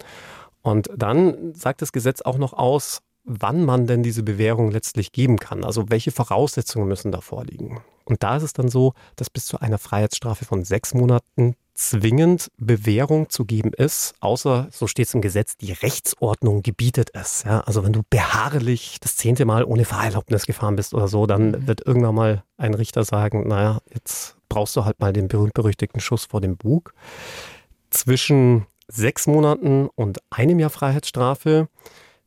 [0.62, 5.38] Und dann sagt das Gesetz auch noch aus, wann man denn diese Bewährung letztlich geben
[5.38, 5.64] kann.
[5.64, 7.82] Also welche Voraussetzungen müssen da vorliegen.
[8.08, 12.50] Und da ist es dann so, dass bis zu einer Freiheitsstrafe von sechs Monaten zwingend
[12.58, 17.44] Bewährung zu geben ist, außer, so steht es im Gesetz, die Rechtsordnung gebietet es.
[17.44, 21.52] Ja, also wenn du beharrlich das zehnte Mal ohne Fahrerlaubnis gefahren bist oder so, dann
[21.52, 21.68] mhm.
[21.68, 26.26] wird irgendwann mal ein Richter sagen, naja, jetzt brauchst du halt mal den berühmt-berüchtigten Schuss
[26.26, 26.94] vor dem Bug.
[27.92, 31.68] Zwischen sechs Monaten und einem Jahr Freiheitsstrafe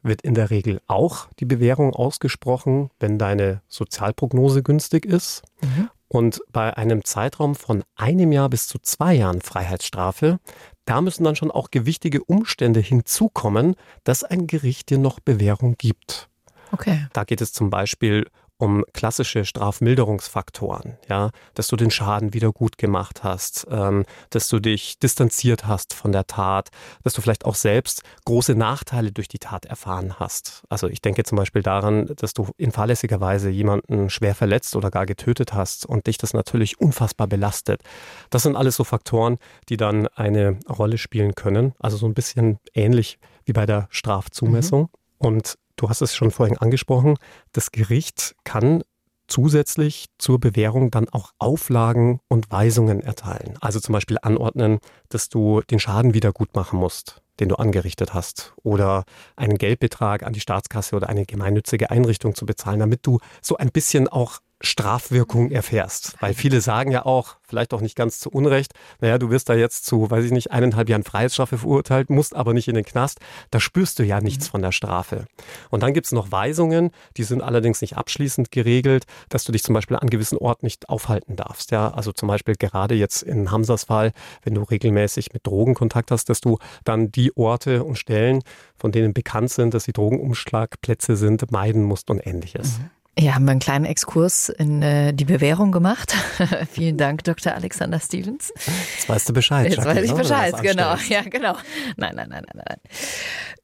[0.03, 5.43] wird in der Regel auch die Bewährung ausgesprochen, wenn deine Sozialprognose günstig ist.
[5.63, 5.91] Mhm.
[6.09, 10.41] Und bei einem Zeitraum von einem Jahr bis zu zwei Jahren Freiheitsstrafe,
[10.85, 16.29] da müssen dann schon auch gewichtige Umstände hinzukommen, dass ein Gericht dir noch Bewährung gibt.
[16.73, 17.07] Okay.
[17.13, 18.27] Da geht es zum Beispiel
[18.61, 24.61] um klassische Strafmilderungsfaktoren, ja, dass du den Schaden wieder gut gemacht hast, ähm, dass du
[24.61, 26.69] dich distanziert hast von der Tat,
[27.03, 30.63] dass du vielleicht auch selbst große Nachteile durch die Tat erfahren hast.
[30.69, 34.91] Also ich denke zum Beispiel daran, dass du in fahrlässiger Weise jemanden schwer verletzt oder
[34.91, 37.83] gar getötet hast und dich das natürlich unfassbar belastet.
[38.29, 39.39] Das sind alles so Faktoren,
[39.71, 41.73] die dann eine Rolle spielen können.
[41.79, 44.83] Also so ein bisschen ähnlich wie bei der Strafzumessung.
[44.83, 44.89] Mhm.
[45.19, 47.17] Und Du hast es schon vorhin angesprochen.
[47.53, 48.83] Das Gericht kann
[49.31, 53.57] zusätzlich zur Bewährung dann auch Auflagen und Weisungen erteilen.
[53.61, 58.13] Also zum Beispiel anordnen, dass du den Schaden wieder gut machen musst, den du angerichtet
[58.13, 58.53] hast.
[58.63, 59.05] Oder
[59.37, 63.71] einen Geldbetrag an die Staatskasse oder eine gemeinnützige Einrichtung zu bezahlen, damit du so ein
[63.71, 66.17] bisschen auch Strafwirkung erfährst.
[66.21, 69.55] Weil viele sagen ja auch, vielleicht auch nicht ganz zu Unrecht, naja, du wirst da
[69.55, 73.21] jetzt zu, weiß ich nicht, eineinhalb Jahren Freiheitsstrafe verurteilt, musst aber nicht in den Knast.
[73.51, 74.51] Da spürst du ja nichts mhm.
[74.51, 75.25] von der Strafe.
[75.71, 79.75] Und dann gibt's noch Weisungen, die sind allerdings nicht abschließend geregelt, dass du dich zum
[79.75, 81.71] Beispiel an gewissen Orten nicht aufhalten darfst.
[81.71, 86.11] Ja, also zum Beispiel gerade jetzt in Hamsas Fall, wenn du regelmäßig mit Drogen Kontakt
[86.11, 88.43] hast, dass du dann die Orte und Stellen,
[88.77, 92.79] von denen bekannt sind, dass sie Drogenumschlagplätze sind, meiden musst und ähnliches.
[92.79, 92.91] Mhm.
[93.19, 96.15] Ja, haben wir einen kleinen Exkurs in äh, die Bewährung gemacht.
[96.73, 97.55] Vielen Dank, Dr.
[97.55, 98.53] Alexander Stevens.
[98.57, 99.71] Jetzt weißt du Bescheid.
[99.71, 100.95] Jetzt weiß ich Bescheid, genau.
[101.09, 101.57] Ja, genau.
[101.97, 102.79] Nein, nein, nein, nein, nein.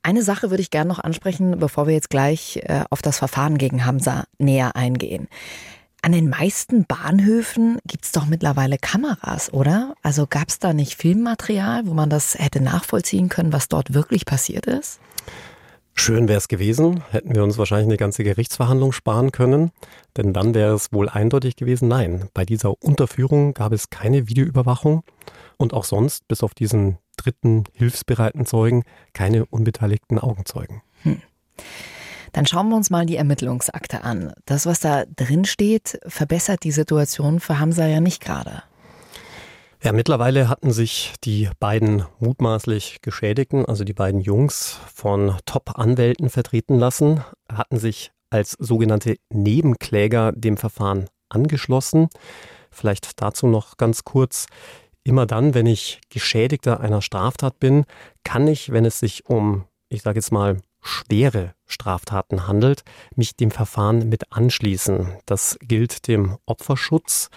[0.02, 3.56] Eine Sache würde ich gerne noch ansprechen, bevor wir jetzt gleich äh, auf das Verfahren
[3.56, 5.28] gegen Hamza näher eingehen.
[6.02, 9.94] An den meisten Bahnhöfen gibt's doch mittlerweile Kameras, oder?
[10.02, 14.66] Also gab's da nicht Filmmaterial, wo man das hätte nachvollziehen können, was dort wirklich passiert
[14.66, 15.00] ist?
[15.98, 19.72] Schön wäre es gewesen, hätten wir uns wahrscheinlich eine ganze Gerichtsverhandlung sparen können,
[20.16, 25.02] denn dann wäre es wohl eindeutig gewesen, nein, bei dieser Unterführung gab es keine Videoüberwachung
[25.56, 30.82] und auch sonst, bis auf diesen dritten hilfsbereiten Zeugen, keine unbeteiligten Augenzeugen.
[31.02, 31.22] Hm.
[32.32, 34.34] Dann schauen wir uns mal die Ermittlungsakte an.
[34.44, 38.62] Das, was da drin steht, verbessert die Situation für Hamza ja nicht gerade.
[39.82, 46.78] Ja, mittlerweile hatten sich die beiden mutmaßlich Geschädigten, also die beiden Jungs, von Top-Anwälten vertreten
[46.78, 52.08] lassen, hatten sich als sogenannte Nebenkläger dem Verfahren angeschlossen.
[52.70, 54.46] Vielleicht dazu noch ganz kurz.
[55.04, 57.84] Immer dann, wenn ich Geschädigter einer Straftat bin,
[58.24, 62.82] kann ich, wenn es sich um, ich sage jetzt mal, schwere Straftaten handelt,
[63.14, 65.16] mich dem Verfahren mit anschließen.
[65.26, 67.28] Das gilt dem Opferschutz,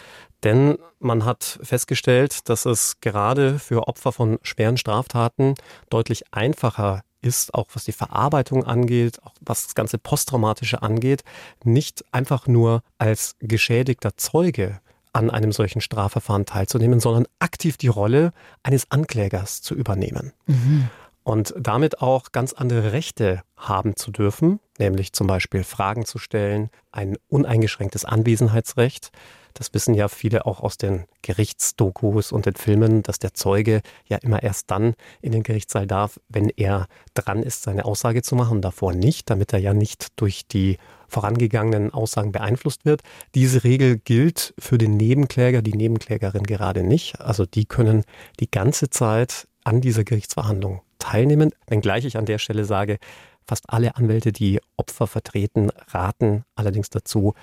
[0.44, 5.56] denn man hat festgestellt, dass es gerade für Opfer von schweren Straftaten
[5.90, 11.24] deutlich einfacher ist, auch was die Verarbeitung angeht, auch was das ganze Posttraumatische angeht,
[11.64, 14.80] nicht einfach nur als geschädigter Zeuge
[15.12, 18.32] an einem solchen Strafverfahren teilzunehmen, sondern aktiv die Rolle
[18.64, 20.34] eines Anklägers zu übernehmen.
[20.46, 20.90] Mhm.
[21.24, 26.70] Und damit auch ganz andere Rechte haben zu dürfen, nämlich zum Beispiel Fragen zu stellen,
[26.92, 29.12] ein uneingeschränktes Anwesenheitsrecht,
[29.54, 34.18] das wissen ja viele auch aus den Gerichtsdokus und den Filmen, dass der Zeuge ja
[34.18, 38.62] immer erst dann in den Gerichtssaal darf, wenn er dran ist, seine Aussage zu machen,
[38.62, 43.02] davor nicht, damit er ja nicht durch die vorangegangenen Aussagen beeinflusst wird.
[43.36, 47.20] Diese Regel gilt für den Nebenkläger, die Nebenklägerin gerade nicht.
[47.20, 48.04] Also die können
[48.40, 53.00] die ganze Zeit an dieser Gerichtsverhandlung teilnehmen, wenngleich ich an der Stelle sage,
[53.48, 57.34] fast alle Anwälte, die Opfer vertreten, raten allerdings dazu,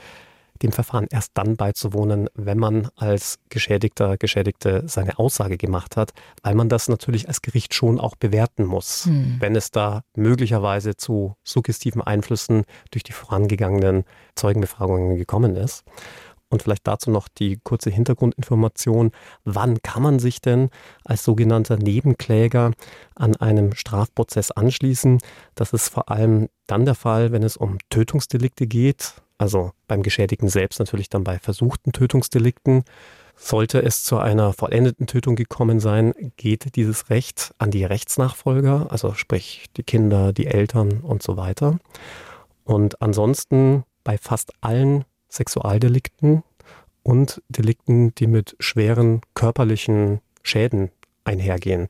[0.63, 6.55] dem Verfahren erst dann beizuwohnen, wenn man als Geschädigter, Geschädigte seine Aussage gemacht hat, weil
[6.55, 9.37] man das natürlich als Gericht schon auch bewerten muss, hm.
[9.41, 15.85] wenn es da möglicherweise zu suggestiven Einflüssen durch die vorangegangenen Zeugenbefragungen gekommen ist.
[16.49, 19.11] Und vielleicht dazu noch die kurze Hintergrundinformation.
[19.45, 20.71] Wann kann man sich denn
[21.05, 22.71] als sogenannter Nebenkläger
[23.17, 25.19] an einem Strafprozess anschließen?
[25.57, 29.15] Das ist vor allem dann der Fall, wenn es um Tötungsdelikte geht.
[29.39, 32.85] Also beim Geschädigten selbst natürlich dann bei versuchten Tötungsdelikten.
[33.39, 39.13] Sollte es zu einer vollendeten Tötung gekommen sein, geht dieses Recht an die Rechtsnachfolger, also
[39.13, 41.79] sprich die Kinder, die Eltern und so weiter.
[42.65, 46.45] Und ansonsten bei fast allen Sexualdelikten
[47.03, 50.91] und Delikten, die mit schweren körperlichen Schäden
[51.25, 51.89] einhergehen.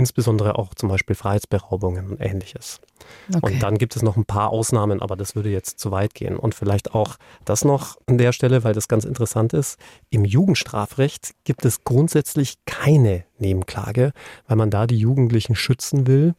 [0.00, 2.80] Insbesondere auch zum Beispiel Freiheitsberaubungen und ähnliches.
[3.28, 3.40] Okay.
[3.42, 6.38] Und dann gibt es noch ein paar Ausnahmen, aber das würde jetzt zu weit gehen.
[6.38, 9.78] Und vielleicht auch das noch an der Stelle, weil das ganz interessant ist.
[10.08, 14.12] Im Jugendstrafrecht gibt es grundsätzlich keine Nebenklage,
[14.46, 16.34] weil man da die Jugendlichen schützen will.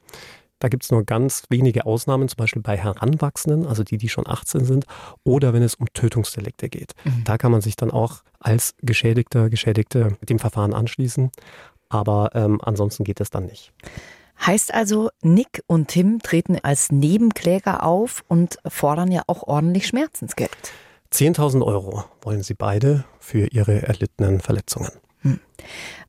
[0.58, 4.28] Da gibt es nur ganz wenige Ausnahmen, zum Beispiel bei Heranwachsenden, also die, die schon
[4.28, 4.86] 18 sind,
[5.24, 6.94] oder wenn es um Tötungsdelikte geht.
[7.04, 7.24] Mhm.
[7.26, 11.32] Da kann man sich dann auch als Geschädigter, Geschädigte dem Verfahren anschließen.
[11.92, 13.74] Aber ähm, ansonsten geht es dann nicht.
[14.46, 20.72] Heißt also, Nick und Tim treten als Nebenkläger auf und fordern ja auch ordentlich Schmerzensgeld.
[21.14, 24.92] 10.000 Euro wollen sie beide für ihre erlittenen Verletzungen.
[25.20, 25.40] Hm.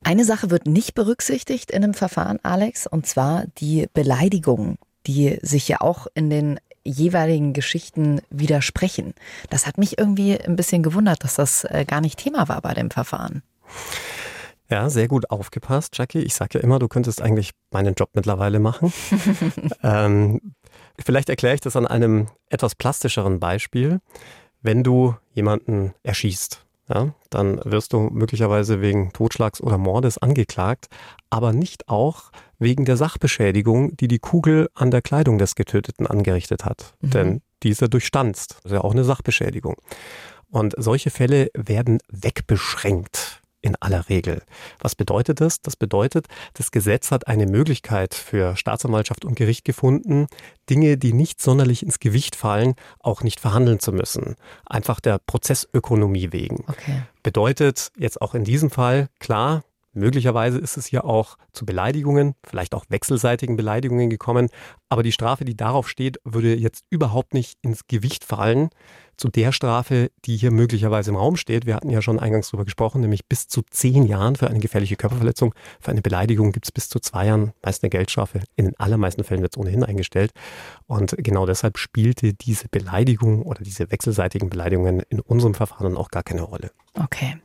[0.03, 5.67] Eine Sache wird nicht berücksichtigt in einem Verfahren, Alex, und zwar die Beleidigungen, die sich
[5.67, 9.13] ja auch in den jeweiligen Geschichten widersprechen.
[9.49, 12.73] Das hat mich irgendwie ein bisschen gewundert, dass das äh, gar nicht Thema war bei
[12.73, 13.43] dem Verfahren.
[14.73, 16.23] Ja, sehr gut aufgepasst, Jackie.
[16.23, 18.91] Ich sage ja immer, du könntest eigentlich meinen Job mittlerweile machen.
[19.83, 20.41] ähm,
[20.97, 23.99] vielleicht erkläre ich das an einem etwas plastischeren Beispiel.
[24.63, 30.87] Wenn du jemanden erschießt, ja, dann wirst du möglicherweise wegen Totschlags oder Mordes angeklagt,
[31.29, 36.65] aber nicht auch wegen der Sachbeschädigung, die die Kugel an der Kleidung des Getöteten angerichtet
[36.65, 36.95] hat.
[37.01, 37.09] Mhm.
[37.11, 38.55] Denn dieser durchstanzt.
[38.63, 39.75] Das ist ja auch eine Sachbeschädigung.
[40.49, 44.43] Und solche Fälle werden wegbeschränkt in aller Regel.
[44.79, 45.61] Was bedeutet das?
[45.61, 50.27] Das bedeutet, das Gesetz hat eine Möglichkeit für Staatsanwaltschaft und Gericht gefunden,
[50.69, 54.35] Dinge, die nicht sonderlich ins Gewicht fallen, auch nicht verhandeln zu müssen.
[54.65, 56.65] Einfach der Prozessökonomie wegen.
[56.67, 57.03] Okay.
[57.23, 59.63] Bedeutet jetzt auch in diesem Fall, klar,
[59.95, 64.49] Möglicherweise ist es hier auch zu Beleidigungen, vielleicht auch wechselseitigen Beleidigungen gekommen.
[64.89, 68.69] Aber die Strafe, die darauf steht, würde jetzt überhaupt nicht ins Gewicht fallen
[69.17, 71.65] zu der Strafe, die hier möglicherweise im Raum steht.
[71.65, 74.95] Wir hatten ja schon eingangs darüber gesprochen, nämlich bis zu zehn Jahren für eine gefährliche
[74.95, 75.53] Körperverletzung.
[75.79, 78.41] Für eine Beleidigung gibt es bis zu zwei Jahren meist eine Geldstrafe.
[78.55, 80.31] In den allermeisten Fällen wird es ohnehin eingestellt.
[80.87, 86.23] Und genau deshalb spielte diese Beleidigung oder diese wechselseitigen Beleidigungen in unserem Verfahren auch gar
[86.23, 86.71] keine Rolle.
[86.95, 87.37] Okay.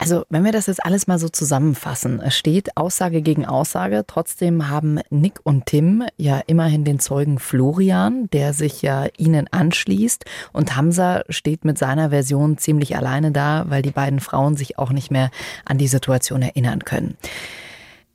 [0.00, 4.04] Also, wenn wir das jetzt alles mal so zusammenfassen, es steht Aussage gegen Aussage.
[4.06, 10.24] Trotzdem haben Nick und Tim ja immerhin den Zeugen Florian, der sich ja ihnen anschließt.
[10.54, 14.90] Und Hamza steht mit seiner Version ziemlich alleine da, weil die beiden Frauen sich auch
[14.90, 15.30] nicht mehr
[15.66, 17.18] an die Situation erinnern können.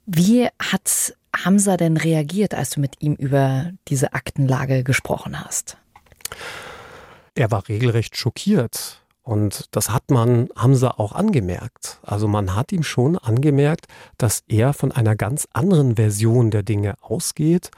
[0.08, 5.78] Wie hat Hamza denn reagiert, als du mit ihm über diese Aktenlage gesprochen hast?
[7.36, 9.05] Er war regelrecht schockiert.
[9.26, 12.00] Und das hat man Hamza auch angemerkt.
[12.04, 13.88] Also man hat ihm schon angemerkt,
[14.20, 17.72] dass er von einer ganz anderen Version der Dinge ausgeht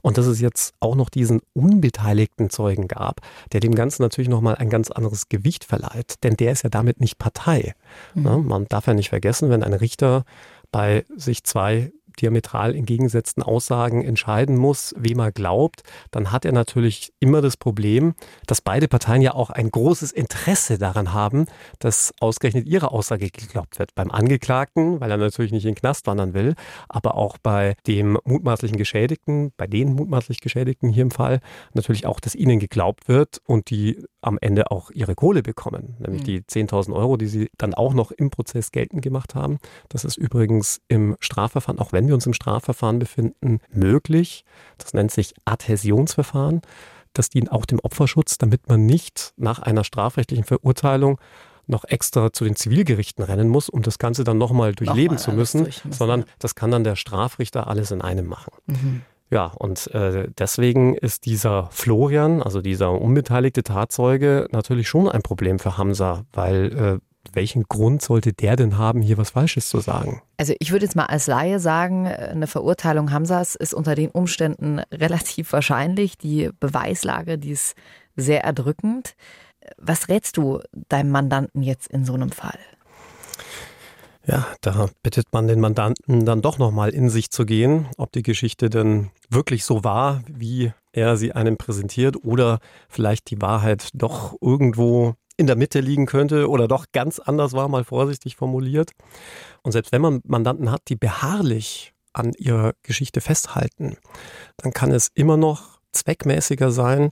[0.00, 3.20] und dass es jetzt auch noch diesen unbeteiligten Zeugen gab,
[3.52, 7.00] der dem Ganzen natürlich nochmal ein ganz anderes Gewicht verleiht, denn der ist ja damit
[7.00, 7.74] nicht Partei.
[8.14, 8.22] Mhm.
[8.22, 10.24] Ne, man darf ja nicht vergessen, wenn ein Richter
[10.72, 17.12] bei sich zwei diametral entgegengesetzten Aussagen entscheiden muss, wem er glaubt, dann hat er natürlich
[17.20, 18.14] immer das Problem,
[18.46, 21.46] dass beide Parteien ja auch ein großes Interesse daran haben,
[21.78, 23.94] dass ausgerechnet ihre Aussage geglaubt wird.
[23.94, 26.54] Beim Angeklagten, weil er natürlich nicht in den Knast wandern will,
[26.88, 31.40] aber auch bei dem mutmaßlichen Geschädigten, bei den mutmaßlich Geschädigten hier im Fall,
[31.74, 36.22] natürlich auch, dass ihnen geglaubt wird und die am Ende auch ihre Kohle bekommen, nämlich
[36.22, 36.26] mhm.
[36.26, 39.58] die 10.000 Euro, die sie dann auch noch im Prozess geltend gemacht haben.
[39.88, 44.44] Das ist übrigens im Strafverfahren, auch wenn wir uns im Strafverfahren befinden, möglich.
[44.78, 46.62] Das nennt sich Adhäsionsverfahren.
[47.12, 51.18] Das dient auch dem Opferschutz, damit man nicht nach einer strafrechtlichen Verurteilung
[51.66, 55.32] noch extra zu den Zivilgerichten rennen muss, um das Ganze dann nochmal durchleben noch zu
[55.32, 58.52] müssen, sondern das kann dann der Strafrichter alles in einem machen.
[58.66, 59.02] Mhm.
[59.30, 65.58] Ja, und äh, deswegen ist dieser Florian, also dieser unbeteiligte Tatzeuge, natürlich schon ein Problem
[65.58, 70.22] für Hamza, weil äh, welchen Grund sollte der denn haben, hier was Falsches zu sagen?
[70.36, 74.78] Also ich würde jetzt mal als Laie sagen, eine Verurteilung Hamzas ist unter den Umständen
[74.92, 76.18] relativ wahrscheinlich.
[76.18, 77.74] Die Beweislage, die ist
[78.16, 79.14] sehr erdrückend.
[79.78, 82.58] Was rätst du deinem Mandanten jetzt in so einem Fall?
[84.26, 88.22] Ja, da bittet man den Mandanten dann doch nochmal in sich zu gehen, ob die
[88.22, 92.58] Geschichte denn wirklich so war, wie er sie einem präsentiert oder
[92.88, 97.68] vielleicht die Wahrheit doch irgendwo in der Mitte liegen könnte oder doch ganz anders war,
[97.68, 98.92] mal vorsichtig formuliert.
[99.62, 103.96] Und selbst wenn man Mandanten hat, die beharrlich an ihrer Geschichte festhalten,
[104.56, 107.10] dann kann es immer noch zweckmäßiger sein,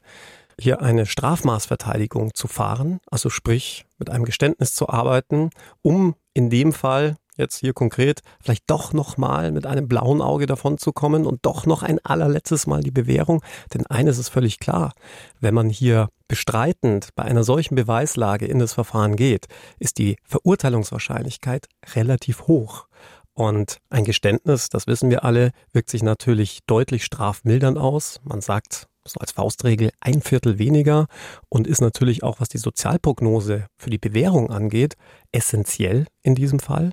[0.60, 5.50] hier eine Strafmaßverteidigung zu fahren, also sprich mit einem Geständnis zu arbeiten,
[5.82, 10.46] um in dem Fall jetzt hier konkret vielleicht doch noch mal mit einem blauen Auge
[10.46, 13.42] davon zu kommen und doch noch ein allerletztes Mal die Bewährung,
[13.74, 14.92] denn eines ist völlig klar,
[15.40, 19.46] wenn man hier bestreitend bei einer solchen Beweislage in das Verfahren geht,
[19.78, 22.86] ist die Verurteilungswahrscheinlichkeit relativ hoch.
[23.34, 28.20] Und ein Geständnis, das wissen wir alle, wirkt sich natürlich deutlich strafmildernd aus.
[28.24, 31.06] Man sagt so als Faustregel ein Viertel weniger
[31.48, 34.96] und ist natürlich auch, was die Sozialprognose für die Bewährung angeht,
[35.32, 36.92] essentiell in diesem Fall.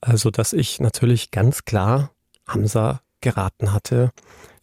[0.00, 2.10] Also, dass ich natürlich ganz klar
[2.46, 4.12] Hamza geraten hatte,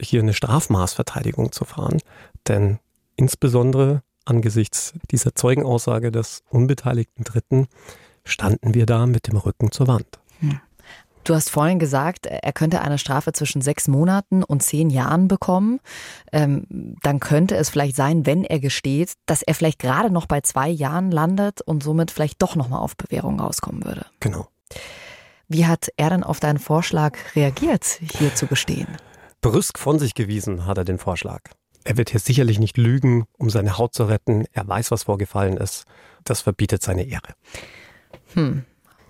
[0.01, 1.99] hier eine Strafmaßverteidigung zu fahren.
[2.47, 2.80] Denn
[3.15, 7.67] insbesondere angesichts dieser Zeugenaussage des unbeteiligten Dritten
[8.24, 10.19] standen wir da mit dem Rücken zur Wand.
[10.39, 10.59] Hm.
[11.26, 15.80] Du hast vorhin gesagt, er könnte eine Strafe zwischen sechs Monaten und zehn Jahren bekommen.
[16.34, 20.41] Ähm, dann könnte es vielleicht sein, wenn er gesteht, dass er vielleicht gerade noch bei
[20.41, 24.05] zwei Jahren landet und somit vielleicht doch nochmal auf Bewährung rauskommen würde.
[24.19, 24.47] Genau.
[25.47, 28.88] Wie hat er dann auf deinen Vorschlag reagiert, hier zu gestehen?
[29.41, 31.41] Brüsk von sich gewiesen hat er den Vorschlag.
[31.84, 34.45] Er wird hier sicherlich nicht lügen, um seine Haut zu retten.
[34.53, 35.86] Er weiß, was vorgefallen ist.
[36.24, 37.36] Das verbietet seine Ehre.
[38.34, 38.63] Hm.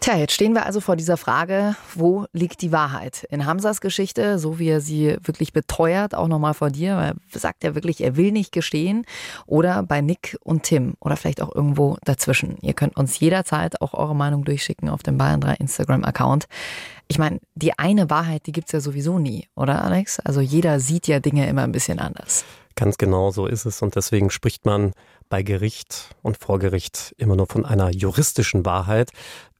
[0.03, 3.25] Tja, jetzt stehen wir also vor dieser Frage, wo liegt die Wahrheit?
[3.29, 7.39] In Hamsas Geschichte, so wie er sie wirklich beteuert, auch nochmal vor dir, weil er
[7.39, 9.05] sagt ja wirklich, er will nicht gestehen,
[9.45, 12.57] oder bei Nick und Tim oder vielleicht auch irgendwo dazwischen.
[12.59, 16.47] Ihr könnt uns jederzeit auch eure Meinung durchschicken auf dem Bayern 3 Instagram-Account.
[17.07, 20.19] Ich meine, die eine Wahrheit, die gibt's ja sowieso nie, oder Alex?
[20.19, 22.43] Also jeder sieht ja Dinge immer ein bisschen anders.
[22.75, 24.91] Ganz genau so ist es und deswegen spricht man
[25.29, 29.11] bei Gericht und vor Gericht immer nur von einer juristischen Wahrheit.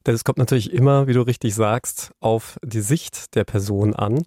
[0.05, 4.23] Denn es kommt natürlich immer, wie du richtig sagst, auf die Sicht der Person an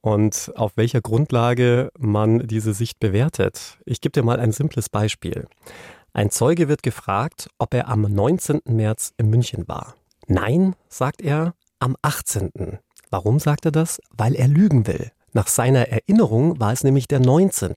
[0.00, 3.78] und auf welcher Grundlage man diese Sicht bewertet.
[3.84, 5.46] Ich gebe dir mal ein simples Beispiel.
[6.14, 8.60] Ein Zeuge wird gefragt, ob er am 19.
[8.66, 9.94] März in München war.
[10.26, 12.78] Nein, sagt er, am 18.
[13.10, 14.00] Warum sagt er das?
[14.16, 15.10] Weil er lügen will.
[15.32, 17.74] Nach seiner Erinnerung war es nämlich der 19.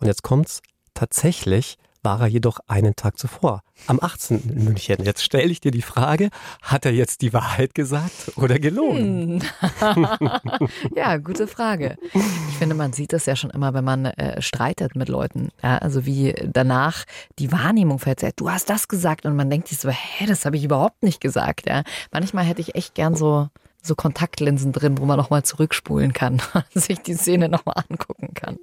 [0.00, 0.62] Und jetzt kommt's,
[0.94, 4.48] tatsächlich war er jedoch einen Tag zuvor, am 18.
[4.48, 5.02] in München.
[5.02, 6.30] Jetzt stelle ich dir die Frage,
[6.62, 9.42] hat er jetzt die Wahrheit gesagt oder gelogen?
[9.80, 10.06] Hm.
[10.94, 11.96] ja, gute Frage.
[12.12, 15.48] Ich finde, man sieht das ja schon immer, wenn man äh, streitet mit Leuten.
[15.64, 17.06] Ja, also wie danach
[17.40, 18.34] die Wahrnehmung verzerrt.
[18.36, 21.20] Du hast das gesagt und man denkt sich so, hä, das habe ich überhaupt nicht
[21.20, 21.66] gesagt.
[21.66, 21.82] Ja.
[22.12, 23.48] Manchmal hätte ich echt gern so
[23.82, 26.40] so Kontaktlinsen drin, wo man nochmal zurückspulen kann,
[26.74, 28.58] sich die Szene nochmal angucken kann.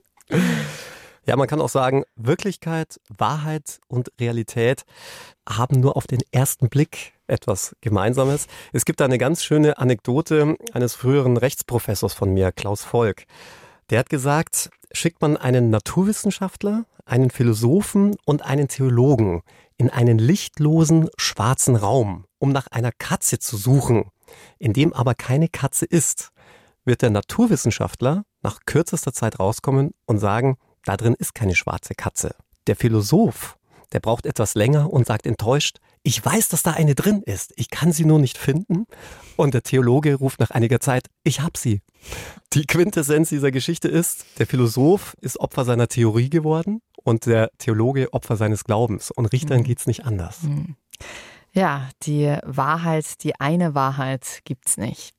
[1.25, 4.83] Ja, man kann auch sagen, Wirklichkeit, Wahrheit und Realität
[5.47, 8.47] haben nur auf den ersten Blick etwas Gemeinsames.
[8.73, 13.23] Es gibt eine ganz schöne Anekdote eines früheren Rechtsprofessors von mir, Klaus Volk.
[13.89, 19.43] Der hat gesagt, schickt man einen Naturwissenschaftler, einen Philosophen und einen Theologen
[19.77, 24.11] in einen lichtlosen schwarzen Raum, um nach einer Katze zu suchen,
[24.59, 26.31] in dem aber keine Katze ist,
[26.83, 32.35] wird der Naturwissenschaftler nach kürzester Zeit rauskommen und sagen, da drin ist keine schwarze Katze.
[32.67, 33.57] Der Philosoph,
[33.91, 37.69] der braucht etwas länger und sagt enttäuscht, ich weiß, dass da eine drin ist, ich
[37.69, 38.85] kann sie nur nicht finden.
[39.37, 41.81] Und der Theologe ruft nach einiger Zeit, ich hab sie.
[42.51, 48.11] Die Quintessenz dieser Geschichte ist, der Philosoph ist Opfer seiner Theorie geworden und der Theologe
[48.11, 49.11] Opfer seines Glaubens.
[49.11, 49.63] Und Richtern mhm.
[49.63, 50.43] geht's nicht anders.
[50.43, 50.75] Mhm.
[51.53, 55.13] Ja, die Wahrheit, die eine Wahrheit gibt's nicht.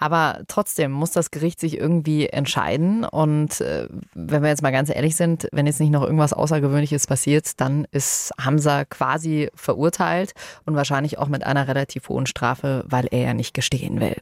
[0.00, 3.04] Aber trotzdem muss das Gericht sich irgendwie entscheiden.
[3.04, 7.06] Und äh, wenn wir jetzt mal ganz ehrlich sind, wenn jetzt nicht noch irgendwas Außergewöhnliches
[7.06, 10.32] passiert, dann ist Hamza quasi verurteilt
[10.64, 14.16] und wahrscheinlich auch mit einer relativ hohen Strafe, weil er ja nicht gestehen will.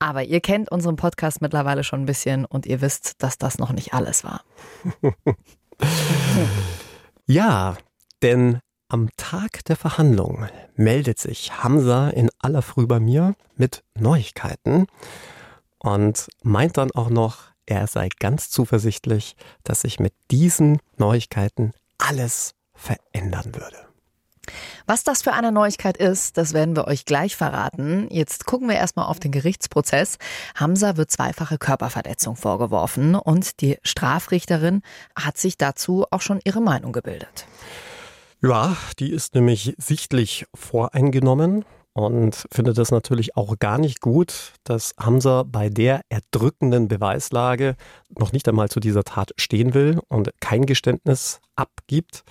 [0.00, 3.72] Aber ihr kennt unseren Podcast mittlerweile schon ein bisschen und ihr wisst, dass das noch
[3.72, 4.42] nicht alles war.
[7.26, 7.76] ja,
[8.22, 8.58] denn
[8.92, 14.86] am Tag der Verhandlung meldet sich Hamza in aller Früh bei mir mit Neuigkeiten
[15.78, 19.34] und meint dann auch noch, er sei ganz zuversichtlich,
[19.64, 23.78] dass sich mit diesen Neuigkeiten alles verändern würde.
[24.86, 28.08] Was das für eine Neuigkeit ist, das werden wir euch gleich verraten.
[28.10, 30.18] Jetzt gucken wir erstmal auf den Gerichtsprozess.
[30.54, 34.82] Hamza wird zweifache Körperverletzung vorgeworfen und die Strafrichterin
[35.16, 37.46] hat sich dazu auch schon ihre Meinung gebildet.
[38.44, 44.94] Ja, die ist nämlich sichtlich voreingenommen und findet das natürlich auch gar nicht gut, dass
[44.98, 47.76] Hamza bei der erdrückenden Beweislage
[48.18, 52.24] noch nicht einmal zu dieser Tat stehen will und kein Geständnis abgibt.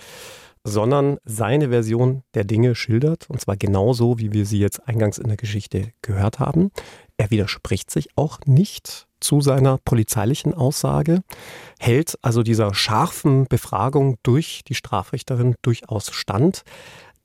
[0.64, 5.26] sondern seine Version der Dinge schildert, und zwar genauso, wie wir sie jetzt eingangs in
[5.26, 6.70] der Geschichte gehört haben.
[7.16, 11.22] Er widerspricht sich auch nicht zu seiner polizeilichen Aussage,
[11.78, 16.62] hält also dieser scharfen Befragung durch die Strafrichterin durchaus stand.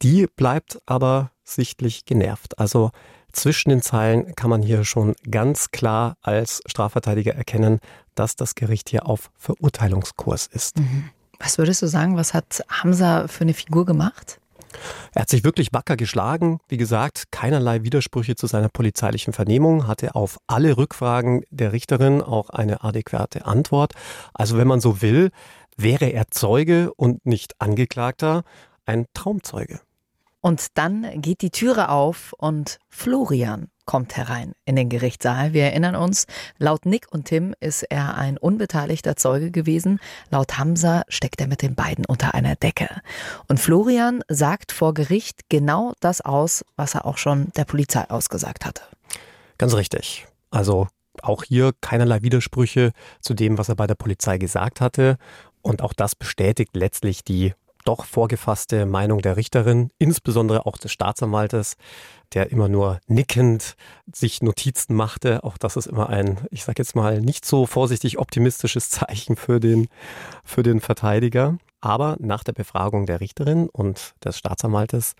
[0.01, 2.59] Die bleibt aber sichtlich genervt.
[2.59, 2.91] Also
[3.31, 7.79] zwischen den Zeilen kann man hier schon ganz klar als Strafverteidiger erkennen,
[8.15, 10.79] dass das Gericht hier auf Verurteilungskurs ist.
[10.79, 11.09] Mhm.
[11.39, 14.39] Was würdest du sagen, was hat Hamza für eine Figur gemacht?
[15.13, 16.59] Er hat sich wirklich wacker geschlagen.
[16.67, 22.49] Wie gesagt, keinerlei Widersprüche zu seiner polizeilichen Vernehmung, hatte auf alle Rückfragen der Richterin auch
[22.49, 23.93] eine adäquate Antwort.
[24.33, 25.31] Also wenn man so will,
[25.77, 28.43] wäre er Zeuge und nicht Angeklagter,
[28.85, 29.79] ein Traumzeuge.
[30.47, 35.51] Und dann geht die Türe auf und Florian kommt herein in den Gerichtssaal.
[35.51, 36.25] Wir erinnern uns,
[36.57, 39.99] laut Nick und Tim ist er ein unbeteiligter Zeuge gewesen.
[40.29, 42.87] Laut Hamza steckt er mit den beiden unter einer Decke.
[43.49, 48.63] Und Florian sagt vor Gericht genau das aus, was er auch schon der Polizei ausgesagt
[48.63, 48.83] hatte.
[49.57, 50.27] Ganz richtig.
[50.49, 50.87] Also
[51.21, 55.17] auch hier keinerlei Widersprüche zu dem, was er bei der Polizei gesagt hatte.
[55.61, 57.53] Und auch das bestätigt letztlich die
[57.87, 61.77] doch vorgefasste Meinung der Richterin, insbesondere auch des Staatsanwaltes,
[62.33, 63.75] der immer nur nickend
[64.11, 65.43] sich Notizen machte.
[65.43, 69.59] Auch das ist immer ein, ich sage jetzt mal, nicht so vorsichtig optimistisches Zeichen für
[69.59, 69.87] den,
[70.43, 71.57] für den Verteidiger.
[71.79, 75.13] Aber nach der Befragung der Richterin und des Staatsanwaltes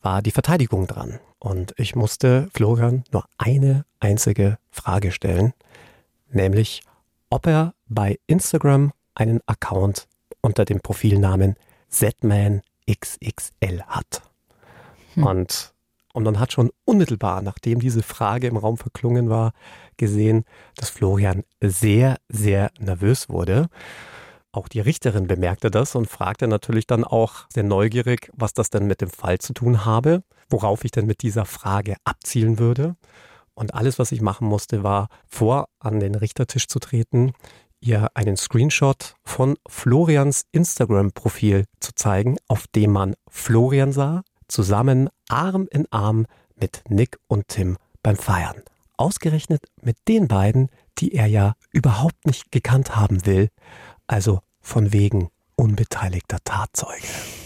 [0.00, 1.18] war die Verteidigung dran.
[1.38, 5.54] Und ich musste Florian nur eine einzige Frage stellen,
[6.30, 6.82] nämlich
[7.30, 10.06] ob er bei Instagram einen Account
[10.40, 11.56] unter dem Profilnamen
[11.92, 14.22] Z-Man XXL hat.
[15.14, 15.26] Hm.
[15.26, 15.74] Und,
[16.12, 19.52] und man hat schon unmittelbar, nachdem diese Frage im Raum verklungen war,
[19.96, 20.44] gesehen,
[20.76, 23.68] dass Florian sehr, sehr nervös wurde.
[24.50, 28.86] Auch die Richterin bemerkte das und fragte natürlich dann auch sehr neugierig, was das denn
[28.86, 32.96] mit dem Fall zu tun habe, worauf ich denn mit dieser Frage abzielen würde.
[33.54, 37.32] Und alles, was ich machen musste, war vor an den Richtertisch zu treten,
[37.82, 45.68] ihr einen Screenshot von Florians Instagram-Profil zu zeigen, auf dem man Florian sah, zusammen Arm
[45.70, 48.62] in Arm mit Nick und Tim beim Feiern.
[48.96, 50.68] Ausgerechnet mit den beiden,
[50.98, 53.48] die er ja überhaupt nicht gekannt haben will,
[54.06, 57.41] also von wegen unbeteiligter Tatzeuge.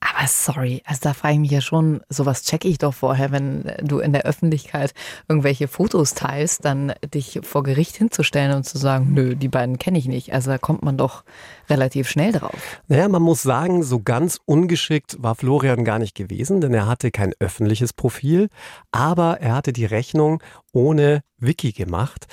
[0.00, 3.72] Aber sorry, also da frage ich mich ja schon, sowas checke ich doch vorher, wenn
[3.82, 4.94] du in der Öffentlichkeit
[5.28, 9.98] irgendwelche Fotos teilst, dann dich vor Gericht hinzustellen und zu sagen, nö, die beiden kenne
[9.98, 10.32] ich nicht.
[10.32, 11.24] Also da kommt man doch
[11.68, 12.80] relativ schnell drauf.
[12.86, 17.10] Naja, man muss sagen, so ganz ungeschickt war Florian gar nicht gewesen, denn er hatte
[17.10, 18.48] kein öffentliches Profil,
[18.92, 20.40] aber er hatte die Rechnung
[20.72, 22.26] ohne Wiki gemacht.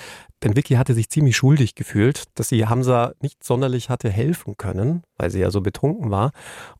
[0.45, 5.01] Denn Vicky hatte sich ziemlich schuldig gefühlt, dass sie Hamza nicht sonderlich hatte helfen können,
[5.17, 6.33] weil sie ja so betrunken war,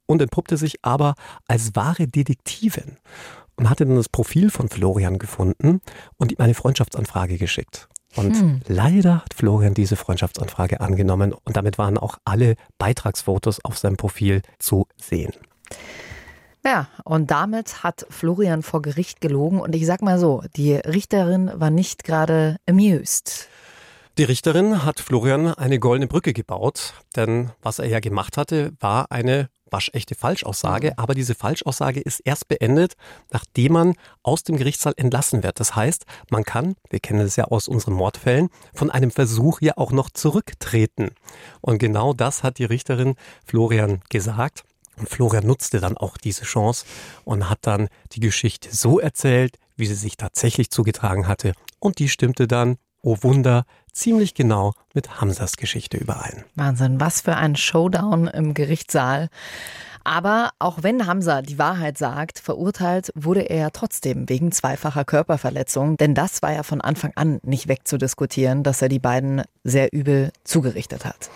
[0.06, 1.16] und entpuppte sich aber
[1.48, 2.98] als wahre Detektivin
[3.56, 5.82] und hatte dann das Profil von Florian gefunden
[6.18, 7.90] und ihm eine Freundschaftsanfrage geschickt.
[8.16, 8.62] Und hm.
[8.68, 14.44] leider hat Florian diese Freundschaftsanfrage angenommen und damit waren auch alle Beitragsfotos auf seinem Profil
[14.60, 15.34] zu sehen.
[16.64, 19.60] Ja, und damit hat Florian vor Gericht gelogen.
[19.60, 23.50] Und ich sag mal so, die Richterin war nicht gerade amused.
[24.18, 29.12] Die Richterin hat Florian eine goldene Brücke gebaut, denn was er ja gemacht hatte, war
[29.12, 30.94] eine waschechte Falschaussage, mhm.
[30.96, 32.94] aber diese Falschaussage ist erst beendet,
[33.32, 35.60] nachdem man aus dem Gerichtssaal entlassen wird.
[35.60, 39.74] Das heißt, man kann, wir kennen es ja aus unseren Mordfällen, von einem Versuch ja
[39.76, 41.10] auch noch zurücktreten.
[41.60, 44.64] Und genau das hat die Richterin Florian gesagt.
[44.96, 46.86] Und Florian nutzte dann auch diese Chance
[47.26, 51.52] und hat dann die Geschichte so erzählt, wie sie sich tatsächlich zugetragen hatte.
[51.80, 53.66] Und die stimmte dann, oh Wunder,
[53.96, 56.44] ziemlich genau mit Hamsas Geschichte überein.
[56.56, 59.30] Wahnsinn, was für ein Showdown im Gerichtssaal.
[60.04, 65.98] Aber auch wenn Hamza die Wahrheit sagt, verurteilt wurde er trotzdem wegen zweifacher Körperverletzung.
[65.98, 70.32] Denn das war ja von Anfang an nicht wegzudiskutieren, dass er die beiden sehr übel
[70.44, 71.32] zugerichtet hat.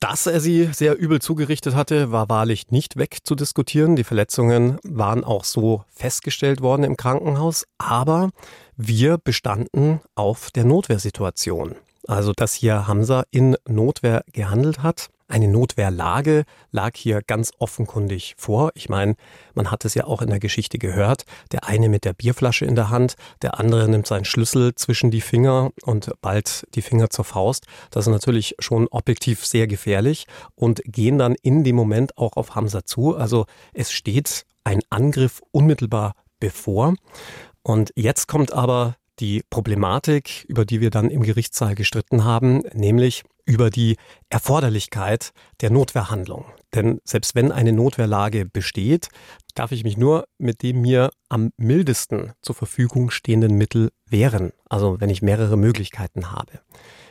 [0.00, 3.96] Dass er sie sehr übel zugerichtet hatte, war wahrlich nicht wegzudiskutieren.
[3.96, 7.64] Die Verletzungen waren auch so festgestellt worden im Krankenhaus.
[7.78, 8.30] Aber
[8.76, 11.74] wir bestanden auf der Notwehrsituation.
[12.06, 15.08] Also, dass hier Hamza in Notwehr gehandelt hat.
[15.30, 18.70] Eine Notwehrlage lag hier ganz offenkundig vor.
[18.74, 19.14] Ich meine,
[19.54, 21.24] man hat es ja auch in der Geschichte gehört.
[21.52, 25.20] Der eine mit der Bierflasche in der Hand, der andere nimmt seinen Schlüssel zwischen die
[25.20, 27.66] Finger und bald die Finger zur Faust.
[27.90, 30.24] Das ist natürlich schon objektiv sehr gefährlich
[30.54, 33.14] und gehen dann in dem Moment auch auf Hamza zu.
[33.14, 36.94] Also es steht ein Angriff unmittelbar bevor.
[37.62, 43.24] Und jetzt kommt aber die Problematik, über die wir dann im Gerichtssaal gestritten haben, nämlich
[43.44, 43.96] über die
[44.28, 46.44] Erforderlichkeit der Notwehrhandlung.
[46.74, 49.08] Denn selbst wenn eine Notwehrlage besteht,
[49.54, 54.52] darf ich mich nur mit dem mir am mildesten zur Verfügung stehenden Mittel wehren.
[54.68, 56.60] Also wenn ich mehrere Möglichkeiten habe.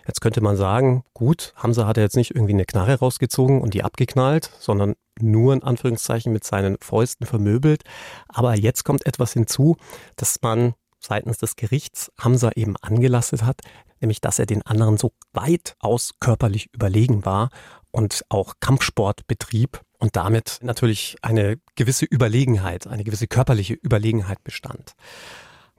[0.08, 3.74] Jetzt könnte man sagen, gut, Hamza hat ja jetzt nicht irgendwie eine Knarre rausgezogen und
[3.74, 7.84] die abgeknallt, sondern nur in Anführungszeichen mit seinen Fäusten vermöbelt.
[8.30, 9.76] Aber jetzt kommt etwas hinzu,
[10.16, 13.62] dass man seitens des Gerichts Hamza eben angelastet hat,
[14.00, 17.50] nämlich dass er den anderen so weitaus körperlich überlegen war
[17.92, 24.94] und auch Kampfsport betrieb und damit natürlich eine gewisse Überlegenheit, eine gewisse körperliche Überlegenheit bestand.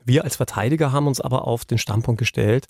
[0.04, 2.66] Wir als Verteidiger haben uns aber auf den Standpunkt gestellt,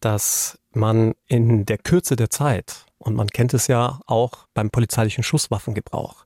[0.00, 5.22] dass man in der Kürze der Zeit, und man kennt es ja auch beim polizeilichen
[5.22, 6.24] Schusswaffengebrauch,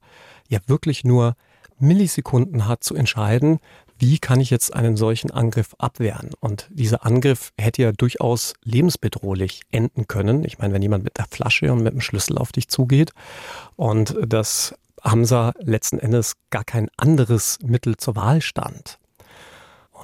[0.49, 1.35] ja wirklich nur
[1.79, 3.59] Millisekunden hat zu entscheiden,
[4.07, 6.31] wie kann ich jetzt einen solchen Angriff abwehren?
[6.39, 10.45] Und dieser Angriff hätte ja durchaus lebensbedrohlich enden können.
[10.45, 13.13] Ich meine, wenn jemand mit der Flasche und mit dem Schlüssel auf dich zugeht
[13.77, 18.99] und das Hamza letzten Endes gar kein anderes Mittel zur Wahl stand.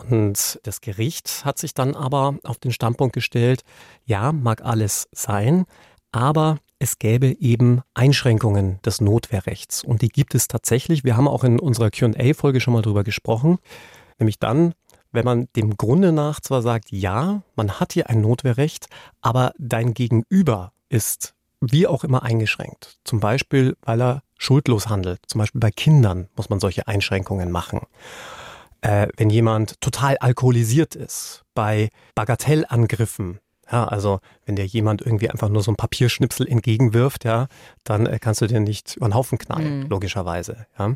[0.09, 3.65] Und das Gericht hat sich dann aber auf den Standpunkt gestellt,
[4.07, 5.67] ja, mag alles sein,
[6.11, 9.85] aber es gäbe eben Einschränkungen des Notwehrrechts.
[9.85, 11.05] Und die gibt es tatsächlich.
[11.05, 13.59] Wir haben auch in unserer QA-Folge schon mal drüber gesprochen.
[14.19, 14.73] Nämlich dann,
[15.13, 18.87] wenn man dem Grunde nach zwar sagt, ja, man hat hier ein Notwehrrecht,
[19.21, 22.99] aber dein Gegenüber ist wie auch immer eingeschränkt.
[23.05, 25.21] Zum Beispiel, weil er schuldlos handelt.
[25.27, 27.81] Zum Beispiel bei Kindern muss man solche Einschränkungen machen.
[28.81, 33.39] Äh, wenn jemand total alkoholisiert ist, bei Bagatellangriffen,
[33.71, 37.49] ja, also wenn dir jemand irgendwie einfach nur so ein Papierschnipsel entgegenwirft, ja,
[37.85, 39.87] dann äh, kannst du dir nicht über den Haufen knallen, mhm.
[39.89, 40.67] logischerweise.
[40.79, 40.95] Ja.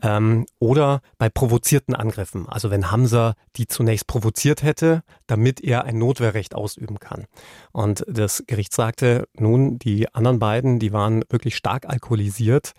[0.00, 5.98] Ähm, oder bei provozierten Angriffen, also wenn Hamza die zunächst provoziert hätte, damit er ein
[5.98, 7.26] Notwehrrecht ausüben kann.
[7.72, 12.74] Und das Gericht sagte, nun, die anderen beiden, die waren wirklich stark alkoholisiert.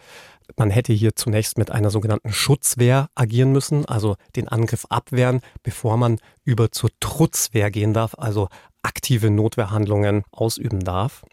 [0.58, 5.98] Man hätte hier zunächst mit einer sogenannten Schutzwehr agieren müssen, also den Angriff abwehren, bevor
[5.98, 8.50] man über zur Trutzwehr gehen darf, also
[8.82, 11.24] aktive Notwehrhandlungen ausüben darf.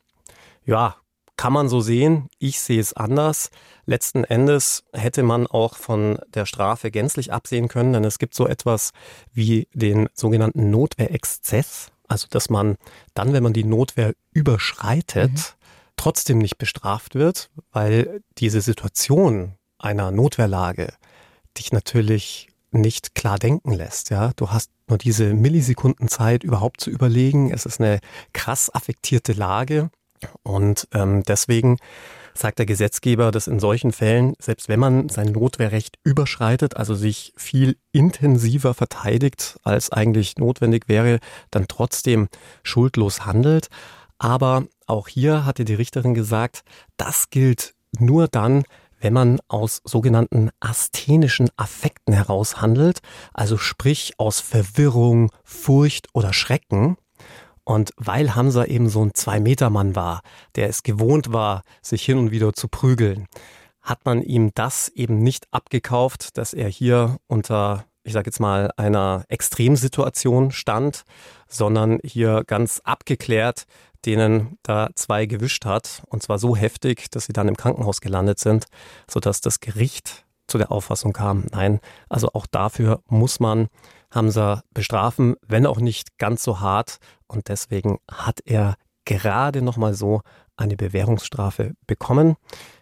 [0.65, 0.97] Ja,
[1.37, 2.29] kann man so sehen.
[2.39, 3.51] Ich sehe es anders.
[3.85, 8.49] Letzten Endes hätte man auch von der Strafe gänzlich absehen können, denn es gibt so
[8.49, 8.93] etwas
[9.33, 11.93] wie den sogenannten Notwehrexzess.
[12.09, 12.77] Also, dass man
[13.15, 15.66] dann, wenn man die Notwehr überschreitet, mhm.
[15.97, 20.93] Trotzdem nicht bestraft wird, weil diese Situation einer Notwehrlage
[21.57, 24.11] dich natürlich nicht klar denken lässt.
[24.11, 27.51] Ja, du hast nur diese Millisekunden Zeit überhaupt zu überlegen.
[27.51, 28.01] Es ist eine
[28.33, 29.91] krass affektierte Lage
[30.43, 31.79] und ähm, deswegen
[32.35, 37.33] sagt der Gesetzgeber, dass in solchen Fällen, selbst wenn man sein Notwehrrecht überschreitet, also sich
[37.37, 41.19] viel intensiver verteidigt, als eigentlich notwendig wäre,
[41.51, 42.29] dann trotzdem
[42.63, 43.69] schuldlos handelt.
[44.19, 46.63] Aber auch hier hatte die Richterin gesagt,
[46.97, 48.65] das gilt nur dann,
[49.01, 53.01] wenn man aus sogenannten asthenischen Affekten heraus handelt,
[53.35, 56.97] also sprich aus Verwirrung, Furcht oder Schrecken.
[57.65, 60.23] Und weil Hamza eben so ein Zwei-Meter-Mann war,
[60.55, 63.27] der es gewohnt war, sich hin und wieder zu prügeln,
[63.83, 68.71] hat man ihm das eben nicht abgekauft, dass er hier unter, ich sage jetzt mal,
[68.77, 71.03] einer Extremsituation stand,
[71.49, 73.67] sondern hier ganz abgeklärt
[74.07, 76.03] denen da zwei gewischt hat.
[76.07, 78.67] Und zwar so heftig, dass sie dann im Krankenhaus gelandet sind,
[79.11, 83.67] sodass das Gericht zu der Auffassung kam, nein, also auch dafür muss man
[84.13, 86.99] Hamza bestrafen, wenn auch nicht ganz so hart.
[87.27, 90.21] Und deswegen hat er gerade nochmal so
[90.57, 92.37] eine Bewährungsstrafe bekommen.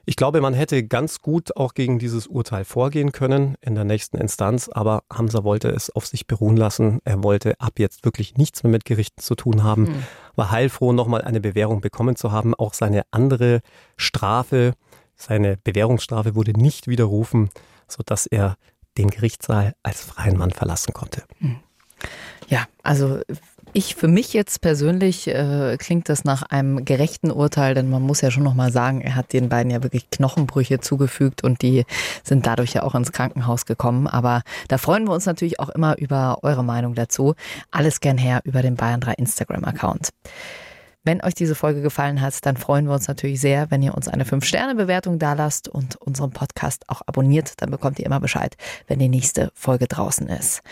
[0.06, 4.16] Ich glaube, man hätte ganz gut auch gegen dieses Urteil vorgehen können in der nächsten
[4.16, 7.00] Instanz, aber Hamza wollte es auf sich beruhen lassen.
[7.04, 10.02] Er wollte ab jetzt wirklich nichts mehr mit Gerichten zu tun haben, mhm.
[10.36, 12.54] War heilfroh, nochmal eine Bewährung bekommen zu haben.
[12.54, 13.60] Auch seine andere
[13.96, 14.74] Strafe,
[15.16, 17.50] seine Bewährungsstrafe wurde nicht widerrufen,
[17.88, 18.56] sodass er
[18.98, 21.24] den Gerichtssaal als freien Mann verlassen konnte.
[22.48, 23.20] Ja, also
[23.74, 28.20] ich für mich jetzt persönlich äh, klingt das nach einem gerechten Urteil, denn man muss
[28.20, 31.84] ja schon noch mal sagen, er hat den beiden ja wirklich Knochenbrüche zugefügt und die
[32.22, 34.06] sind dadurch ja auch ins Krankenhaus gekommen.
[34.06, 37.34] Aber da freuen wir uns natürlich auch immer über eure Meinung dazu.
[37.72, 40.10] Alles gern her über den Bayern 3 Instagram-Account.
[41.02, 44.08] Wenn euch diese Folge gefallen hat, dann freuen wir uns natürlich sehr, wenn ihr uns
[44.08, 47.54] eine 5-Sterne-Bewertung dalasst und unseren Podcast auch abonniert.
[47.60, 48.56] Dann bekommt ihr immer Bescheid,
[48.86, 50.62] wenn die nächste Folge draußen ist.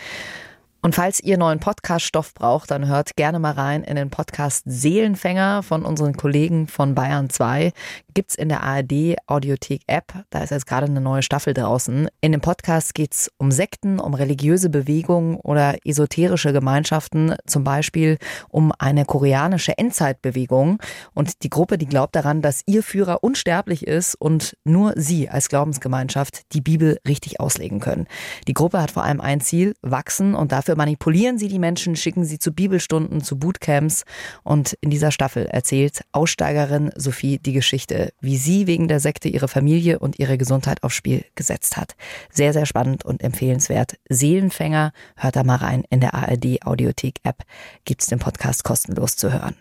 [0.85, 5.63] Und falls ihr neuen Podcast-Stoff braucht, dann hört gerne mal rein in den Podcast Seelenfänger
[5.63, 7.71] von unseren Kollegen von Bayern 2.
[8.13, 10.13] Gibt's in der ARD Audiothek App.
[10.29, 12.09] Da ist jetzt gerade eine neue Staffel draußen.
[12.19, 18.17] In dem Podcast geht's um Sekten, um religiöse Bewegungen oder esoterische Gemeinschaften, zum Beispiel
[18.49, 20.79] um eine koreanische Endzeitbewegung.
[21.13, 25.47] Und die Gruppe, die glaubt daran, dass ihr Führer unsterblich ist und nur sie als
[25.47, 28.05] Glaubensgemeinschaft die Bibel richtig auslegen können.
[28.49, 32.25] Die Gruppe hat vor allem ein Ziel, wachsen und dafür Manipulieren sie die Menschen, schicken
[32.25, 34.03] sie zu Bibelstunden, zu Bootcamps.
[34.43, 39.47] Und in dieser Staffel erzählt Aussteigerin Sophie die Geschichte, wie sie wegen der Sekte ihre
[39.47, 41.95] Familie und ihre Gesundheit aufs Spiel gesetzt hat.
[42.31, 43.97] Sehr, sehr spannend und empfehlenswert.
[44.09, 45.83] Seelenfänger, hört da mal rein.
[45.89, 47.43] In der ARD Audiothek App
[47.85, 49.55] gibt es den Podcast kostenlos zu hören.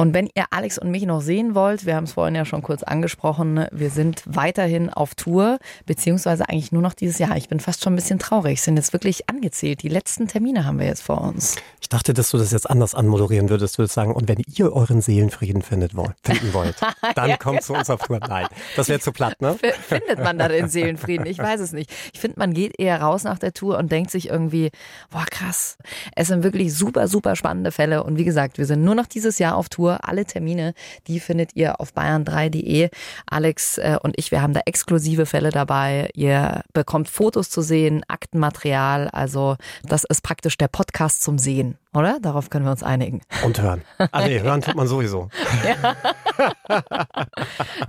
[0.00, 2.62] Und wenn ihr Alex und mich noch sehen wollt, wir haben es vorhin ja schon
[2.62, 7.36] kurz angesprochen, wir sind weiterhin auf Tour, beziehungsweise eigentlich nur noch dieses Jahr.
[7.36, 9.82] Ich bin fast schon ein bisschen traurig, sind jetzt wirklich angezählt.
[9.82, 11.56] Die letzten Termine haben wir jetzt vor uns.
[11.80, 13.74] Ich dachte, dass du das jetzt anders anmoderieren würdest.
[13.74, 15.92] Du würdest sagen, und wenn ihr euren Seelenfrieden findet
[16.22, 16.76] finden wollt,
[17.16, 18.20] dann ja, kommt zu uns auf Tour.
[18.20, 18.46] Nein,
[18.76, 19.56] das wäre zu platt, ne?
[19.80, 21.26] Findet man da den Seelenfrieden?
[21.26, 21.90] Ich weiß es nicht.
[22.12, 24.70] Ich finde, man geht eher raus nach der Tour und denkt sich irgendwie,
[25.10, 25.76] boah, krass.
[26.14, 28.04] Es sind wirklich super, super spannende Fälle.
[28.04, 29.87] Und wie gesagt, wir sind nur noch dieses Jahr auf Tour.
[29.88, 29.98] Tour.
[30.02, 30.74] Alle Termine,
[31.06, 32.90] die findet ihr auf bayern3.de.
[33.26, 36.10] Alex äh, und ich, wir haben da exklusive Fälle dabei.
[36.14, 39.08] Ihr bekommt Fotos zu sehen, Aktenmaterial.
[39.08, 42.18] Also das ist praktisch der Podcast zum Sehen oder?
[42.20, 43.20] Darauf können wir uns einigen.
[43.44, 43.82] Und hören.
[44.12, 45.28] Ah nee, hören tut man sowieso.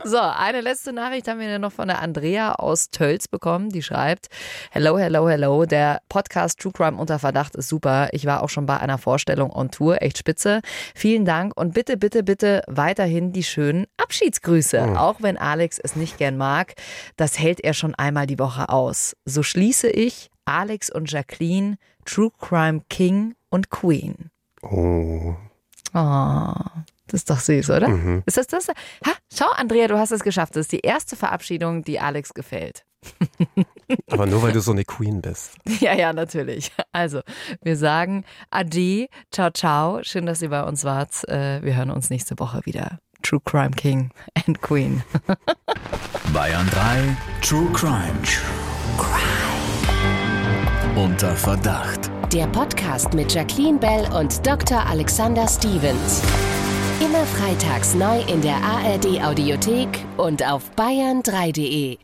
[0.04, 3.70] So, eine letzte Nachricht haben wir noch von der Andrea aus Tölz bekommen.
[3.70, 4.28] Die schreibt,
[4.72, 5.66] Hello, hello, hello.
[5.66, 8.10] Der Podcast True Crime unter Verdacht ist super.
[8.12, 10.02] Ich war auch schon bei einer Vorstellung on Tour.
[10.02, 10.62] Echt spitze.
[10.96, 14.82] Vielen Dank und bitte, bitte, bitte weiterhin die schönen Abschiedsgrüße.
[14.82, 14.98] Mhm.
[14.98, 16.74] Auch wenn Alex es nicht gern mag,
[17.18, 19.16] das hält er schon einmal die Woche aus.
[19.26, 24.32] So schließe ich Alex und Jacqueline, True Crime King und Queen.
[24.62, 25.36] Oh.
[25.94, 26.54] Oh,
[27.08, 27.88] das ist doch süß, oder?
[27.90, 28.24] Mhm.
[28.26, 28.68] Ist das das?
[28.68, 30.56] Ha, schau, Andrea, du hast es geschafft.
[30.56, 32.86] Das ist die erste Verabschiedung, die Alex gefällt.
[34.12, 35.56] Aber nur weil du so eine Queen bist.
[35.80, 36.72] Ja, ja, natürlich.
[36.92, 37.22] Also,
[37.62, 40.04] wir sagen Adi, ciao, ciao.
[40.04, 41.28] Schön, dass ihr bei uns wart.
[41.30, 43.00] Äh, wir hören uns nächste Woche wieder.
[43.22, 44.12] True Crime King
[44.46, 45.04] and Queen.
[46.34, 48.22] Bayern 3 True Crime.
[48.24, 49.20] True Crime.
[50.96, 52.12] Unter Verdacht.
[52.34, 54.86] Der Podcast mit Jacqueline Bell und Dr.
[54.86, 56.22] Alexander Stevens.
[57.04, 61.98] Immer freitags neu in der ARD Audiothek und auf bayern3.de.